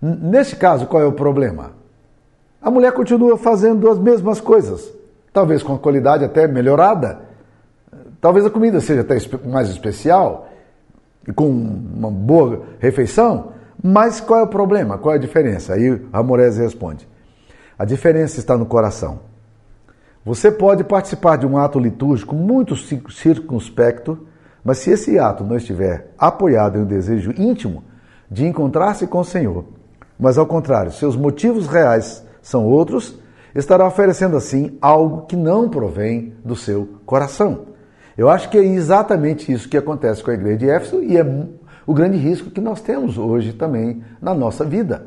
Nesse 0.00 0.56
caso, 0.56 0.86
qual 0.86 1.02
é 1.02 1.06
o 1.06 1.12
problema? 1.12 1.72
A 2.60 2.70
mulher 2.70 2.92
continua 2.92 3.36
fazendo 3.36 3.88
as 3.88 3.98
mesmas 3.98 4.40
coisas, 4.40 4.92
talvez 5.32 5.62
com 5.62 5.74
a 5.74 5.78
qualidade 5.78 6.24
até 6.24 6.46
melhorada. 6.46 7.20
Talvez 8.20 8.44
a 8.44 8.50
comida 8.50 8.80
seja 8.80 9.02
até 9.02 9.16
mais 9.46 9.68
especial, 9.68 10.48
com 11.34 11.48
uma 11.48 12.10
boa 12.10 12.62
refeição, 12.78 13.52
mas 13.82 14.20
qual 14.20 14.40
é 14.40 14.42
o 14.42 14.48
problema? 14.48 14.98
Qual 14.98 15.14
é 15.14 15.18
a 15.18 15.20
diferença? 15.20 15.74
Aí 15.74 16.00
a 16.12 16.22
Morese 16.22 16.60
responde: 16.60 17.08
a 17.78 17.84
diferença 17.84 18.38
está 18.38 18.56
no 18.56 18.66
coração. 18.66 19.20
Você 20.24 20.50
pode 20.50 20.84
participar 20.84 21.36
de 21.36 21.46
um 21.46 21.56
ato 21.56 21.78
litúrgico 21.78 22.34
muito 22.34 22.76
circunspecto, 22.76 24.26
mas 24.62 24.78
se 24.78 24.90
esse 24.90 25.18
ato 25.18 25.42
não 25.42 25.56
estiver 25.56 26.12
apoiado 26.18 26.78
em 26.78 26.82
um 26.82 26.86
desejo 26.86 27.32
íntimo 27.38 27.82
de 28.30 28.46
encontrar-se 28.46 29.06
com 29.06 29.20
o 29.20 29.24
Senhor, 29.24 29.64
mas 30.18 30.36
ao 30.36 30.44
contrário, 30.44 30.92
seus 30.92 31.16
motivos 31.16 31.66
reais 31.66 32.22
são 32.42 32.66
outros, 32.66 33.18
estará 33.54 33.86
oferecendo 33.86 34.36
assim 34.36 34.76
algo 34.80 35.22
que 35.22 35.34
não 35.34 35.70
provém 35.70 36.34
do 36.44 36.54
seu 36.54 36.86
coração. 37.06 37.68
Eu 38.16 38.28
acho 38.28 38.50
que 38.50 38.58
é 38.58 38.62
exatamente 38.62 39.50
isso 39.50 39.68
que 39.68 39.78
acontece 39.78 40.22
com 40.22 40.30
a 40.30 40.34
igreja 40.34 40.58
de 40.58 40.68
Éfeso 40.68 41.02
e 41.02 41.16
é 41.16 41.24
o 41.86 41.94
grande 41.94 42.16
risco 42.16 42.50
que 42.50 42.60
nós 42.60 42.80
temos 42.80 43.18
hoje 43.18 43.52
também 43.52 44.02
na 44.20 44.34
nossa 44.34 44.64
vida. 44.64 45.06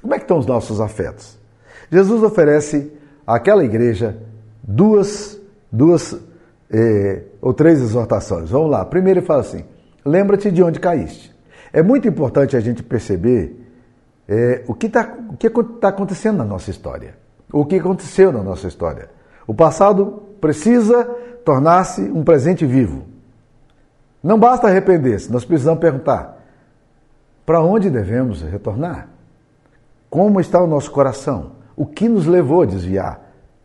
Como 0.00 0.14
é 0.14 0.18
que 0.18 0.24
estão 0.24 0.38
os 0.38 0.46
nossos 0.46 0.80
afetos? 0.80 1.38
Jesus 1.90 2.22
oferece 2.22 2.92
àquela 3.26 3.64
igreja 3.64 4.16
duas, 4.62 5.40
duas 5.70 6.18
eh, 6.70 7.22
ou 7.40 7.52
três 7.52 7.80
exortações. 7.80 8.50
Vamos 8.50 8.70
lá. 8.70 8.84
Primeiro 8.84 9.20
ele 9.20 9.26
fala 9.26 9.40
assim: 9.40 9.64
lembra-te 10.04 10.50
de 10.50 10.62
onde 10.62 10.78
caíste. 10.78 11.34
É 11.72 11.82
muito 11.82 12.08
importante 12.08 12.56
a 12.56 12.60
gente 12.60 12.82
perceber 12.82 13.56
eh, 14.28 14.62
o 14.66 14.74
que 14.74 14.86
está 14.86 15.16
tá 15.80 15.88
acontecendo 15.88 16.38
na 16.38 16.44
nossa 16.44 16.70
história, 16.70 17.14
o 17.52 17.64
que 17.64 17.76
aconteceu 17.76 18.32
na 18.32 18.42
nossa 18.42 18.68
história. 18.68 19.10
O 19.46 19.54
passado 19.54 20.22
precisa 20.40 21.04
tornar-se 21.44 22.02
um 22.02 22.22
presente 22.22 22.66
vivo. 22.66 23.04
Não 24.22 24.38
basta 24.38 24.66
arrepender-se, 24.66 25.30
nós 25.30 25.44
precisamos 25.44 25.80
perguntar: 25.80 26.38
para 27.46 27.60
onde 27.60 27.88
devemos 27.88 28.42
retornar? 28.42 29.08
Como 30.10 30.40
está 30.40 30.62
o 30.62 30.66
nosso 30.66 30.90
coração? 30.90 31.52
O 31.76 31.86
que 31.86 32.08
nos 32.08 32.26
levou 32.26 32.62
a 32.62 32.66
desviar? 32.66 33.20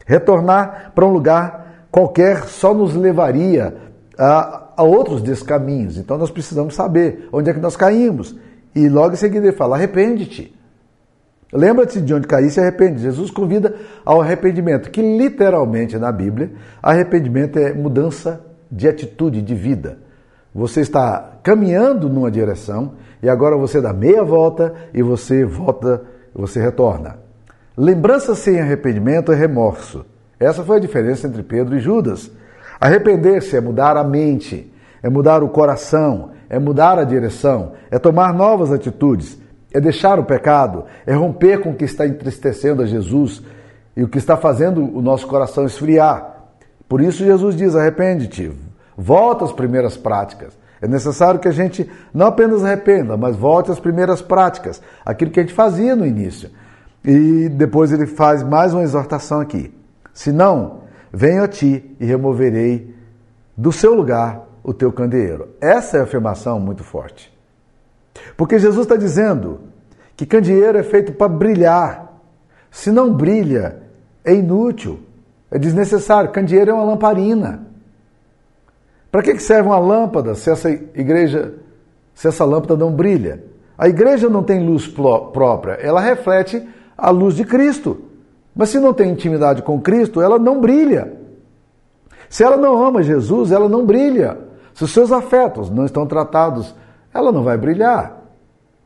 Retornar 0.05 0.91
para 0.93 1.05
um 1.05 1.11
lugar 1.11 1.87
qualquer 1.89 2.43
só 2.45 2.73
nos 2.73 2.93
levaria 2.95 3.75
a, 4.17 4.69
a 4.77 4.83
outros 4.83 5.21
descaminhos. 5.21 5.97
Então 5.97 6.17
nós 6.17 6.29
precisamos 6.29 6.75
saber 6.75 7.27
onde 7.31 7.49
é 7.49 7.53
que 7.53 7.59
nós 7.59 7.75
caímos. 7.75 8.35
E 8.75 8.89
logo 8.89 9.13
em 9.13 9.17
seguida 9.17 9.47
ele 9.47 9.55
fala: 9.55 9.75
arrepende-te. 9.75 10.53
Lembra-te 11.51 12.01
de 12.01 12.13
onde 12.13 12.27
caíste 12.27 12.59
e 12.59 12.63
arrepende. 12.63 13.01
Jesus 13.01 13.29
convida 13.29 13.75
ao 14.03 14.21
arrependimento, 14.21 14.89
que 14.89 15.01
literalmente 15.01 15.97
na 15.99 16.11
Bíblia, 16.11 16.51
arrependimento 16.81 17.59
é 17.59 17.71
mudança 17.73 18.43
de 18.71 18.87
atitude, 18.87 19.41
de 19.41 19.53
vida. 19.53 19.99
Você 20.53 20.81
está 20.81 21.39
caminhando 21.41 22.07
numa 22.07 22.29
direção 22.29 22.93
e 23.21 23.29
agora 23.29 23.57
você 23.57 23.81
dá 23.81 23.91
meia 23.91 24.23
volta 24.23 24.73
e 24.93 25.01
você 25.01 25.43
volta, 25.43 26.03
você 26.33 26.61
retorna. 26.61 27.17
Lembrança 27.75 28.35
sem 28.35 28.59
arrependimento 28.59 29.31
é 29.31 29.35
remorso. 29.35 30.05
Essa 30.39 30.63
foi 30.63 30.77
a 30.77 30.81
diferença 30.81 31.27
entre 31.27 31.41
Pedro 31.41 31.75
e 31.75 31.79
Judas. 31.79 32.29
Arrepender-se 32.79 33.55
é 33.55 33.61
mudar 33.61 33.97
a 33.97 34.03
mente, 34.03 34.71
é 35.01 35.09
mudar 35.09 35.41
o 35.41 35.49
coração, 35.49 36.31
é 36.49 36.59
mudar 36.59 36.99
a 36.99 37.03
direção, 37.03 37.71
é 37.89 37.97
tomar 37.97 38.33
novas 38.33 38.71
atitudes, 38.71 39.39
é 39.73 39.81
deixar 39.81 40.19
o 40.19 40.23
pecado, 40.23 40.85
é 41.05 41.13
romper 41.13 41.61
com 41.61 41.71
o 41.71 41.75
que 41.75 41.85
está 41.85 42.05
entristecendo 42.05 42.83
a 42.83 42.85
Jesus 42.85 43.41
e 43.97 44.03
o 44.03 44.07
que 44.07 44.19
está 44.19 44.37
fazendo 44.37 44.83
o 44.83 45.01
nosso 45.01 45.25
coração 45.25 45.65
esfriar. 45.65 46.45
Por 46.87 47.01
isso 47.01 47.23
Jesus 47.23 47.55
diz: 47.55 47.75
arrepende-te, 47.75 48.51
volta 48.97 49.45
às 49.45 49.51
primeiras 49.51 49.97
práticas. 49.97 50.57
É 50.81 50.87
necessário 50.87 51.39
que 51.39 51.47
a 51.47 51.51
gente 51.51 51.89
não 52.13 52.27
apenas 52.27 52.63
arrependa, 52.63 53.15
mas 53.15 53.35
volte 53.35 53.71
às 53.71 53.79
primeiras 53.79 54.21
práticas, 54.21 54.81
aquilo 55.05 55.31
que 55.31 55.39
a 55.39 55.43
gente 55.43 55.55
fazia 55.55 55.95
no 55.95 56.05
início. 56.05 56.49
E 57.05 57.47
depois 57.49 57.91
ele 57.91 58.05
faz 58.05 58.43
mais 58.43 58.73
uma 58.73 58.83
exortação 58.83 59.39
aqui. 59.39 59.73
Se 60.13 60.31
não, 60.31 60.81
venho 61.11 61.43
a 61.43 61.47
ti 61.47 61.95
e 61.99 62.05
removerei 62.05 62.93
do 63.55 63.71
seu 63.71 63.93
lugar 63.93 64.41
o 64.63 64.73
teu 64.73 64.91
candeeiro. 64.91 65.49
Essa 65.61 65.97
é 65.97 65.99
a 65.99 66.03
afirmação 66.03 66.59
muito 66.59 66.83
forte. 66.83 67.33
Porque 68.35 68.59
Jesus 68.59 68.85
está 68.85 68.95
dizendo 68.95 69.61
que 70.15 70.25
candeeiro 70.25 70.77
é 70.77 70.83
feito 70.83 71.13
para 71.13 71.27
brilhar. 71.27 72.13
Se 72.71 72.91
não 72.91 73.13
brilha, 73.13 73.83
é 74.23 74.33
inútil, 74.33 74.99
é 75.51 75.59
desnecessário. 75.59 76.31
Candeeiro 76.31 76.71
é 76.71 76.73
uma 76.73 76.83
lamparina. 76.83 77.67
Para 79.13 79.21
que 79.21 79.37
serve 79.37 79.69
uma 79.69 79.77
lâmpada 79.77 80.33
se 80.33 80.49
essa 80.49 80.71
igreja, 80.71 81.53
se 82.15 82.27
essa 82.27 82.43
lâmpada 82.43 82.75
não 82.75 82.91
brilha? 82.91 83.43
A 83.77 83.87
igreja 83.87 84.27
não 84.27 84.41
tem 84.41 84.65
luz 84.65 84.87
própria, 84.87 85.73
ela 85.73 86.01
reflete 86.01 86.67
a 86.97 87.11
luz 87.11 87.35
de 87.35 87.45
Cristo. 87.45 88.05
Mas 88.55 88.69
se 88.69 88.79
não 88.79 88.91
tem 88.91 89.11
intimidade 89.11 89.61
com 89.61 89.79
Cristo, 89.79 90.19
ela 90.19 90.39
não 90.39 90.59
brilha. 90.59 91.13
Se 92.27 92.43
ela 92.43 92.57
não 92.57 92.83
ama 92.83 93.03
Jesus, 93.03 93.51
ela 93.51 93.69
não 93.69 93.85
brilha. 93.85 94.35
Se 94.73 94.83
os 94.83 94.91
seus 94.91 95.11
afetos 95.11 95.69
não 95.69 95.85
estão 95.85 96.07
tratados, 96.07 96.73
ela 97.13 97.31
não 97.31 97.43
vai 97.43 97.55
brilhar. 97.55 98.19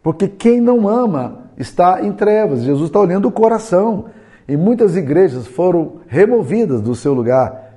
Porque 0.03 0.27
quem 0.27 0.59
não 0.59 0.89
ama 0.89 1.45
está 1.57 2.01
em 2.01 2.11
trevas. 2.11 2.63
Jesus 2.63 2.87
está 2.87 2.99
olhando 2.99 3.29
o 3.29 3.31
coração. 3.31 4.07
E 4.45 4.57
muitas 4.57 4.97
igrejas 4.97 5.47
foram 5.47 6.01
removidas 6.05 6.81
do 6.81 6.93
seu 6.93 7.13
lugar 7.13 7.67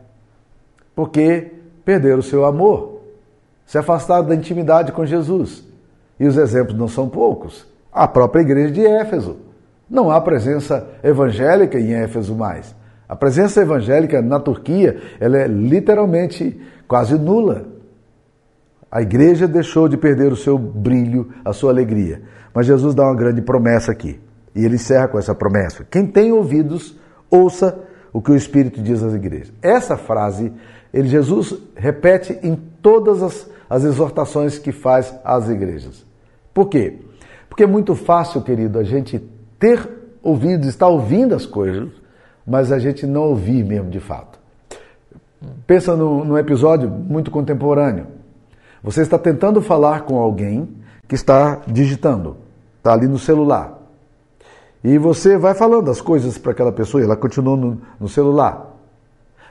porque 1.00 1.52
perderam 1.84 2.18
o 2.18 2.22
seu 2.22 2.44
amor, 2.44 3.00
se 3.66 3.78
afastaram 3.78 4.26
da 4.26 4.34
intimidade 4.34 4.92
com 4.92 5.04
Jesus. 5.04 5.64
E 6.18 6.26
os 6.26 6.36
exemplos 6.36 6.76
não 6.76 6.88
são 6.88 7.08
poucos. 7.08 7.66
A 7.92 8.06
própria 8.06 8.42
igreja 8.42 8.72
de 8.72 8.86
Éfeso 8.86 9.36
não 9.88 10.10
há 10.10 10.20
presença 10.20 10.86
evangélica 11.02 11.78
em 11.78 11.92
Éfeso 11.94 12.34
mais. 12.34 12.74
A 13.08 13.16
presença 13.16 13.60
evangélica 13.60 14.22
na 14.22 14.38
Turquia 14.38 15.00
ela 15.18 15.38
é 15.38 15.46
literalmente 15.48 16.60
quase 16.86 17.18
nula. 17.18 17.66
A 18.90 19.02
igreja 19.02 19.48
deixou 19.48 19.88
de 19.88 19.96
perder 19.96 20.32
o 20.32 20.36
seu 20.36 20.58
brilho, 20.58 21.28
a 21.44 21.52
sua 21.52 21.70
alegria. 21.70 22.22
Mas 22.54 22.66
Jesus 22.66 22.94
dá 22.94 23.04
uma 23.04 23.16
grande 23.16 23.42
promessa 23.42 23.92
aqui. 23.92 24.20
E 24.54 24.64
ele 24.64 24.74
encerra 24.74 25.08
com 25.08 25.18
essa 25.18 25.34
promessa: 25.34 25.84
Quem 25.88 26.06
tem 26.06 26.32
ouvidos, 26.32 26.98
ouça 27.30 27.78
o 28.12 28.20
que 28.20 28.32
o 28.32 28.36
Espírito 28.36 28.82
diz 28.82 29.02
às 29.02 29.14
igrejas. 29.14 29.52
Essa 29.62 29.96
frase, 29.96 30.52
ele, 30.92 31.08
Jesus 31.08 31.54
repete 31.76 32.38
em 32.42 32.54
todas 32.54 33.22
as, 33.22 33.50
as 33.68 33.84
exortações 33.84 34.58
que 34.58 34.72
faz 34.72 35.14
às 35.24 35.48
igrejas. 35.48 36.04
Por 36.52 36.68
quê? 36.68 36.98
Porque 37.48 37.64
é 37.64 37.66
muito 37.66 37.94
fácil, 37.94 38.42
querido, 38.42 38.78
a 38.78 38.82
gente 38.82 39.18
ter 39.58 39.88
ouvido, 40.22 40.66
estar 40.66 40.88
ouvindo 40.88 41.34
as 41.34 41.46
coisas, 41.46 41.88
mas 42.46 42.72
a 42.72 42.78
gente 42.78 43.06
não 43.06 43.22
ouvir 43.22 43.64
mesmo 43.64 43.90
de 43.90 44.00
fato. 44.00 44.38
Pensa 45.66 45.96
no, 45.96 46.24
num 46.24 46.36
episódio 46.36 46.88
muito 46.88 47.30
contemporâneo. 47.30 48.06
Você 48.82 49.02
está 49.02 49.18
tentando 49.18 49.60
falar 49.62 50.02
com 50.02 50.18
alguém 50.18 50.68
que 51.06 51.14
está 51.14 51.62
digitando, 51.66 52.36
está 52.78 52.92
ali 52.92 53.06
no 53.06 53.18
celular. 53.18 53.78
E 54.82 54.96
você 54.96 55.36
vai 55.36 55.54
falando 55.54 55.90
as 55.90 56.00
coisas 56.00 56.38
para 56.38 56.52
aquela 56.52 56.72
pessoa 56.72 57.02
e 57.02 57.04
ela 57.04 57.16
continua 57.16 57.56
no, 57.56 57.80
no 57.98 58.08
celular. 58.08 58.79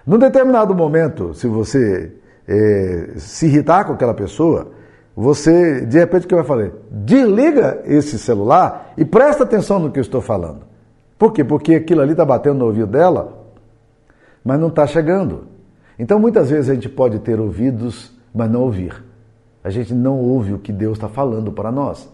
Num 0.09 0.17
determinado 0.17 0.73
momento, 0.73 1.35
se 1.35 1.47
você 1.47 2.11
é, 2.47 3.11
se 3.17 3.45
irritar 3.45 3.85
com 3.85 3.93
aquela 3.93 4.15
pessoa, 4.15 4.71
você, 5.15 5.85
de 5.85 5.99
repente, 5.99 6.25
o 6.25 6.27
que 6.27 6.33
vai 6.33 6.43
fazer? 6.43 6.73
Desliga 6.89 7.83
esse 7.85 8.17
celular 8.17 8.91
e 8.97 9.05
presta 9.05 9.43
atenção 9.43 9.77
no 9.77 9.91
que 9.91 9.99
eu 9.99 10.01
estou 10.01 10.19
falando. 10.19 10.61
Por 11.15 11.31
quê? 11.31 11.43
Porque 11.43 11.75
aquilo 11.75 12.01
ali 12.01 12.13
está 12.13 12.25
batendo 12.25 12.57
no 12.57 12.65
ouvido 12.65 12.87
dela, 12.87 13.53
mas 14.43 14.59
não 14.59 14.69
está 14.69 14.87
chegando. 14.87 15.43
Então, 15.99 16.17
muitas 16.17 16.49
vezes 16.49 16.71
a 16.71 16.73
gente 16.73 16.89
pode 16.89 17.19
ter 17.19 17.39
ouvidos, 17.39 18.11
mas 18.33 18.49
não 18.49 18.63
ouvir. 18.63 19.03
A 19.63 19.69
gente 19.69 19.93
não 19.93 20.17
ouve 20.17 20.53
o 20.53 20.57
que 20.57 20.73
Deus 20.73 20.97
está 20.97 21.07
falando 21.07 21.51
para 21.51 21.71
nós. 21.71 22.11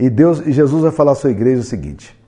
E 0.00 0.10
Deus, 0.10 0.44
e 0.44 0.50
Jesus 0.50 0.82
vai 0.82 0.90
falar 0.90 1.12
à 1.12 1.14
sua 1.14 1.30
igreja 1.30 1.60
o 1.60 1.64
seguinte: 1.64 2.20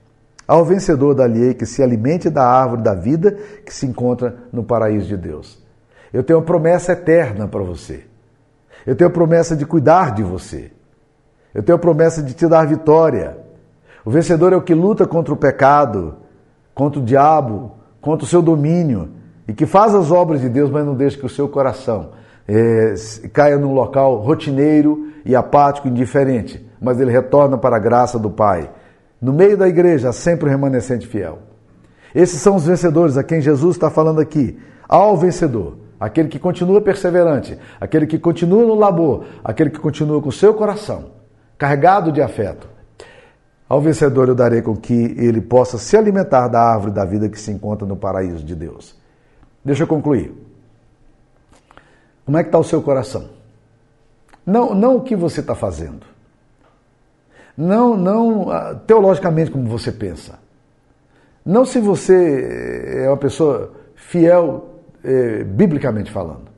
ao 0.49 0.65
vencedor 0.65 1.13
da 1.13 1.25
lei 1.25 1.53
que 1.53 1.63
se 1.63 1.83
alimente 1.83 2.27
da 2.27 2.43
árvore 2.43 2.81
da 2.81 2.95
vida 2.95 3.37
que 3.63 3.71
se 3.71 3.85
encontra 3.85 4.35
no 4.51 4.63
paraíso 4.63 5.07
de 5.07 5.15
Deus. 5.15 5.63
Eu 6.11 6.23
tenho 6.23 6.39
uma 6.39 6.45
promessa 6.45 6.93
eterna 6.93 7.47
para 7.47 7.61
você. 7.61 8.05
Eu 8.83 8.95
tenho 8.95 9.11
a 9.11 9.13
promessa 9.13 9.55
de 9.55 9.63
cuidar 9.63 10.11
de 10.11 10.23
você. 10.23 10.71
Eu 11.53 11.61
tenho 11.61 11.75
a 11.75 11.79
promessa 11.79 12.23
de 12.23 12.33
te 12.33 12.47
dar 12.47 12.65
vitória. 12.65 13.37
O 14.03 14.09
vencedor 14.09 14.51
é 14.51 14.55
o 14.55 14.61
que 14.63 14.73
luta 14.73 15.05
contra 15.05 15.31
o 15.31 15.37
pecado, 15.37 16.15
contra 16.73 16.99
o 16.99 17.03
diabo, 17.05 17.73
contra 18.01 18.25
o 18.25 18.27
seu 18.27 18.41
domínio 18.41 19.11
e 19.47 19.53
que 19.53 19.67
faz 19.67 19.93
as 19.93 20.09
obras 20.09 20.41
de 20.41 20.49
Deus, 20.49 20.71
mas 20.71 20.83
não 20.83 20.95
deixa 20.95 21.15
que 21.15 21.27
o 21.27 21.29
seu 21.29 21.47
coração 21.47 22.09
é, 22.47 22.95
caia 23.31 23.59
num 23.59 23.75
local 23.75 24.15
rotineiro 24.17 25.09
e 25.23 25.35
apático, 25.35 25.87
indiferente, 25.87 26.67
mas 26.81 26.99
ele 26.99 27.11
retorna 27.11 27.55
para 27.55 27.75
a 27.75 27.79
graça 27.79 28.17
do 28.17 28.31
Pai. 28.31 28.71
No 29.21 29.33
meio 29.33 29.57
da 29.57 29.67
igreja, 29.67 30.11
sempre 30.11 30.47
o 30.47 30.49
remanescente 30.49 31.07
fiel. 31.07 31.39
Esses 32.13 32.41
são 32.41 32.55
os 32.55 32.65
vencedores 32.65 33.17
a 33.17 33.23
quem 33.23 33.41
Jesus 33.41 33.75
está 33.75 33.89
falando 33.89 34.19
aqui. 34.21 34.57
Ao 34.87 35.15
vencedor 35.17 35.77
aquele 35.99 36.29
que 36.29 36.39
continua 36.39 36.81
perseverante, 36.81 37.59
aquele 37.79 38.07
que 38.07 38.17
continua 38.17 38.65
no 38.65 38.75
labor, 38.75 39.25
aquele 39.43 39.69
que 39.69 39.79
continua 39.79 40.21
com 40.21 40.29
o 40.29 40.31
seu 40.31 40.53
coração 40.53 41.19
carregado 41.59 42.11
de 42.11 42.21
afeto. 42.21 42.69
Ao 43.67 43.81
vencedor 43.81 44.29
eu 44.29 44.33
darei 44.33 44.61
com 44.63 44.75
que 44.75 44.93
ele 44.93 45.41
possa 45.41 45.77
se 45.77 45.95
alimentar 45.95 46.47
da 46.47 46.61
árvore 46.61 46.93
da 46.93 47.03
vida 47.03 47.29
que 47.29 47.37
se 47.37 47.51
encontra 47.51 47.85
no 47.85 47.97
paraíso 47.97 48.43
de 48.43 48.55
Deus. 48.55 48.95
Deixa 49.63 49.83
eu 49.83 49.87
concluir. 49.87 50.33
Como 52.25 52.37
é 52.37 52.41
que 52.41 52.47
está 52.47 52.57
o 52.57 52.63
seu 52.63 52.81
coração? 52.81 53.29
Não, 54.45 54.73
não 54.73 54.95
o 54.95 55.01
que 55.01 55.15
você 55.15 55.41
está 55.41 55.53
fazendo. 55.53 56.05
Não, 57.59 57.97
não 57.97 58.49
ah, 58.49 58.73
teologicamente 58.73 59.51
como 59.51 59.67
você 59.67 59.91
pensa. 59.91 60.39
Não 61.45 61.65
se 61.65 61.77
você 61.81 63.03
é 63.03 63.09
uma 63.09 63.17
pessoa 63.17 63.73
fiel 63.95 64.79
eh, 65.03 65.43
biblicamente 65.43 66.09
falando. 66.09 66.49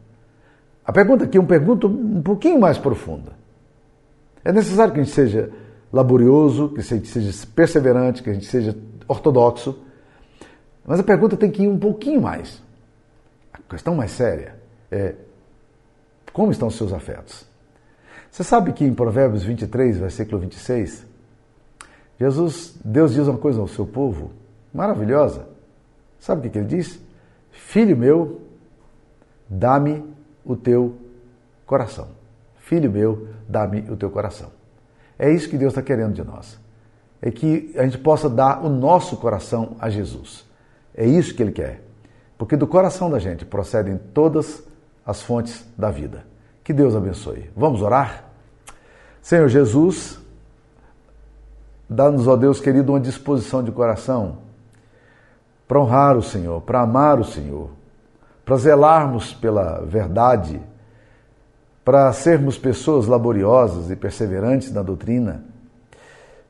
A 0.86 0.94
pergunta 0.94 1.24
aqui 1.24 1.38
é 1.38 1.42
uma 1.42 1.48
pergunta 1.48 1.88
um 1.88 2.22
pouquinho 2.22 2.60
mais 2.60 2.78
profunda. 2.78 3.32
É 4.46 4.52
necessário 4.52 4.94
que 4.94 5.00
a 5.00 5.04
gente 5.04 5.16
seja 5.16 5.50
laborioso, 5.92 6.70
que 6.70 6.82
a 6.82 6.84
gente 6.84 7.08
seja 7.08 7.48
perseverante, 7.56 8.22
que 8.22 8.30
a 8.30 8.34
gente 8.34 8.46
seja 8.46 8.78
ortodoxo, 9.08 9.84
mas 10.86 11.00
a 11.00 11.04
pergunta 11.04 11.36
tem 11.36 11.50
que 11.50 11.64
ir 11.64 11.68
um 11.68 11.80
pouquinho 11.80 12.22
mais. 12.22 12.62
A 13.52 13.58
questão 13.68 13.96
mais 13.96 14.12
séria 14.12 14.56
é 14.92 15.16
como 16.32 16.52
estão 16.52 16.68
os 16.68 16.76
seus 16.76 16.94
afetos? 16.94 17.51
Você 18.32 18.46
sabe 18.46 18.72
que 18.72 18.86
em 18.86 18.94
Provérbios 18.94 19.44
23, 19.44 19.98
versículo 19.98 20.40
26, 20.40 21.06
Jesus, 22.18 22.76
Deus 22.84 23.14
diz 23.14 23.28
uma 23.28 23.38
coisa 23.38 23.60
ao 23.60 23.68
seu 23.68 23.86
povo 23.86 24.32
maravilhosa. 24.74 25.50
Sabe 26.18 26.48
o 26.48 26.52
que 26.52 26.58
ele 26.58 26.68
diz? 26.68 26.98
Filho 27.52 27.98
meu, 27.98 28.42
dá-me 29.50 30.06
o 30.46 30.56
teu 30.56 30.96
coração. 31.66 32.08
Filho 32.56 32.90
meu, 32.90 33.28
dá-me 33.50 33.82
o 33.92 33.98
teu 33.98 34.10
coração. 34.10 34.50
É 35.20 35.30
isso 35.30 35.50
que 35.50 35.58
Deus 35.58 35.74
está 35.74 35.82
querendo 35.82 36.14
de 36.14 36.24
nós. 36.24 36.58
É 37.22 37.30
que 37.30 37.74
a 37.76 37.84
gente 37.84 37.98
possa 37.98 38.30
dar 38.30 38.64
o 38.64 38.70
nosso 38.70 39.18
coração 39.18 39.76
a 39.78 39.90
Jesus. 39.90 40.46
É 40.96 41.06
isso 41.06 41.36
que 41.36 41.44
Ele 41.44 41.52
quer. 41.52 41.84
Porque 42.38 42.56
do 42.56 42.66
coração 42.66 43.10
da 43.10 43.20
gente 43.20 43.44
procedem 43.44 44.00
todas 44.14 44.64
as 45.06 45.22
fontes 45.22 45.66
da 45.78 45.92
vida. 45.92 46.31
Que 46.64 46.74
Deus 46.74 46.96
abençoe. 46.96 47.50
Vamos 47.56 47.82
orar? 47.82 48.26
Senhor 49.22 49.48
Jesus, 49.48 50.20
dá-nos, 51.90 52.28
ó 52.28 52.36
Deus 52.36 52.60
querido, 52.60 52.92
uma 52.92 53.00
disposição 53.00 53.64
de 53.64 53.72
coração 53.72 54.38
para 55.68 55.80
honrar 55.80 56.18
o 56.18 56.22
Senhor, 56.22 56.62
para 56.62 56.82
amar 56.82 57.20
o 57.20 57.24
Senhor, 57.24 57.70
para 58.44 58.58
zelarmos 58.58 59.34
pela 59.34 59.80
verdade, 59.86 60.62
para 61.86 62.12
sermos 62.12 62.58
pessoas 62.58 63.08
laboriosas 63.08 63.90
e 63.90 63.96
perseverantes 63.96 64.72
na 64.72 64.82
doutrina. 64.82 65.46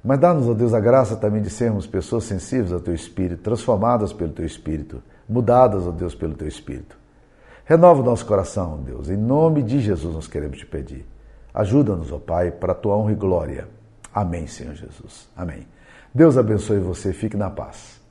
Mas 0.03 0.19
dá-nos, 0.19 0.47
ó 0.47 0.53
Deus, 0.53 0.73
a 0.73 0.79
graça 0.79 1.15
também 1.15 1.41
de 1.41 1.49
sermos 1.49 1.85
pessoas 1.85 2.23
sensíveis 2.23 2.73
ao 2.73 2.79
Teu 2.79 2.95
Espírito, 2.95 3.43
transformadas 3.43 4.11
pelo 4.11 4.31
Teu 4.31 4.45
Espírito, 4.45 5.03
mudadas, 5.29 5.85
ó 5.85 5.91
Deus, 5.91 6.15
pelo 6.15 6.33
Teu 6.33 6.47
Espírito. 6.47 7.00
Renova 7.71 8.01
o 8.01 8.03
nosso 8.03 8.25
coração, 8.25 8.81
Deus. 8.83 9.09
Em 9.09 9.15
nome 9.15 9.63
de 9.63 9.79
Jesus 9.79 10.13
nós 10.13 10.27
queremos 10.27 10.57
te 10.57 10.65
pedir. 10.65 11.05
Ajuda-nos, 11.53 12.11
ó 12.11 12.19
Pai, 12.19 12.51
para 12.51 12.73
a 12.73 12.75
tua 12.75 12.97
honra 12.97 13.13
e 13.13 13.15
glória. 13.15 13.65
Amém, 14.13 14.45
Senhor 14.45 14.75
Jesus. 14.75 15.29
Amém. 15.37 15.65
Deus 16.13 16.37
abençoe 16.37 16.79
você. 16.79 17.13
Fique 17.13 17.37
na 17.37 17.49
paz. 17.49 18.01